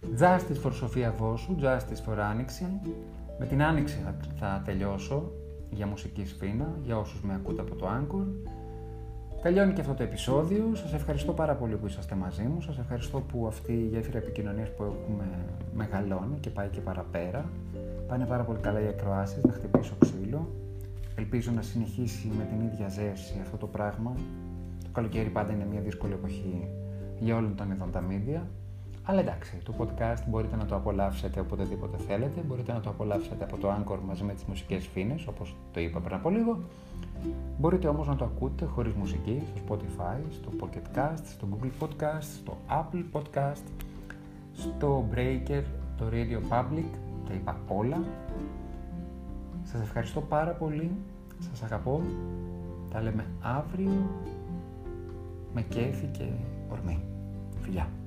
Justice 0.01 0.63
for 0.63 0.71
Σοφία 0.73 1.13
Βόσου, 1.17 1.55
Justice 1.61 2.09
for 2.09 2.17
Άνοιξη. 2.17 2.65
Με 3.39 3.45
την 3.45 3.63
Άνοιξη 3.63 3.99
θα, 4.03 4.15
θα 4.39 4.61
τελειώσω 4.65 5.31
για 5.69 5.87
μουσική 5.87 6.25
σφήνα, 6.25 6.75
για 6.83 6.97
όσους 6.97 7.21
με 7.21 7.33
ακούτε 7.33 7.61
από 7.61 7.75
το 7.75 7.87
Anchor. 7.87 8.51
Τελειώνει 9.41 9.73
και 9.73 9.81
αυτό 9.81 9.93
το 9.93 10.03
επεισόδιο. 10.03 10.69
Σας 10.73 10.93
ευχαριστώ 10.93 11.33
πάρα 11.33 11.55
πολύ 11.55 11.75
που 11.75 11.85
είσαστε 11.87 12.15
μαζί 12.15 12.43
μου. 12.43 12.61
Σας 12.61 12.77
ευχαριστώ 12.77 13.19
που 13.19 13.47
αυτή 13.47 13.73
η 13.73 13.87
γέφυρα 13.91 14.17
επικοινωνίας 14.17 14.69
που 14.75 14.83
έχουμε 14.83 15.25
μεγαλώνει 15.73 16.37
και 16.39 16.49
πάει 16.49 16.67
και 16.67 16.79
παραπέρα. 16.79 17.49
Πάνε 18.07 18.25
πάρα 18.25 18.43
πολύ 18.43 18.59
καλά 18.59 18.81
οι 18.81 18.87
ακροάσεις, 18.87 19.43
να 19.43 19.51
χτυπήσω 19.51 19.93
ξύλο. 19.99 20.49
Ελπίζω 21.15 21.51
να 21.51 21.61
συνεχίσει 21.61 22.31
με 22.37 22.43
την 22.43 22.67
ίδια 22.67 22.87
ζέση 22.87 23.39
αυτό 23.41 23.57
το 23.57 23.67
πράγμα. 23.67 24.15
Το 24.83 24.89
καλοκαίρι 24.91 25.29
πάντα 25.29 25.53
είναι 25.53 25.67
μια 25.71 25.81
δύσκολη 25.81 26.13
εποχή 26.13 26.67
για 27.19 27.35
όλων 27.35 27.55
των 27.55 27.71
ειδών 27.71 27.91
τα 27.91 28.03
media. 28.09 28.41
Αλλά 29.03 29.19
εντάξει, 29.19 29.57
το 29.63 29.73
podcast 29.79 30.23
μπορείτε 30.27 30.55
να 30.55 30.65
το 30.65 30.75
απολαύσετε 30.75 31.39
οποτεδήποτε 31.39 31.97
θέλετε. 31.97 32.41
Μπορείτε 32.41 32.73
να 32.73 32.79
το 32.79 32.89
απολαύσετε 32.89 33.43
από 33.43 33.57
το 33.57 33.69
Anchor 33.69 33.97
μαζί 34.07 34.23
με 34.23 34.33
τις 34.33 34.43
μουσικές 34.43 34.87
φίνες, 34.87 35.27
όπως 35.27 35.55
το 35.73 35.79
είπα 35.79 35.99
πριν 35.99 36.15
από 36.15 36.29
λίγο. 36.29 36.59
Μπορείτε 37.59 37.87
όμως 37.87 38.07
να 38.07 38.15
το 38.15 38.25
ακούτε 38.25 38.65
χωρίς 38.65 38.93
μουσική 38.93 39.41
στο 39.47 39.61
Spotify, 39.67 40.17
στο 40.31 40.49
Pocket 40.59 40.97
Cast, 40.97 41.23
στο 41.23 41.47
Google 41.51 41.83
Podcast, 41.83 42.21
στο 42.21 42.57
Apple 42.69 43.03
Podcast, 43.13 43.63
στο 44.53 45.05
Breaker, 45.13 45.63
το 45.97 46.05
Radio 46.11 46.53
Public, 46.53 46.89
τα 47.27 47.33
είπα 47.33 47.59
όλα. 47.67 48.01
Σας 49.63 49.81
ευχαριστώ 49.81 50.21
πάρα 50.21 50.51
πολύ, 50.51 50.91
σας 51.39 51.63
αγαπώ. 51.63 52.01
Τα 52.89 53.01
λέμε 53.01 53.25
αύριο 53.41 54.09
με 55.53 55.61
κέφι 55.61 56.05
και 56.05 56.25
ορμή. 56.71 56.99
Φιλιά! 57.59 58.00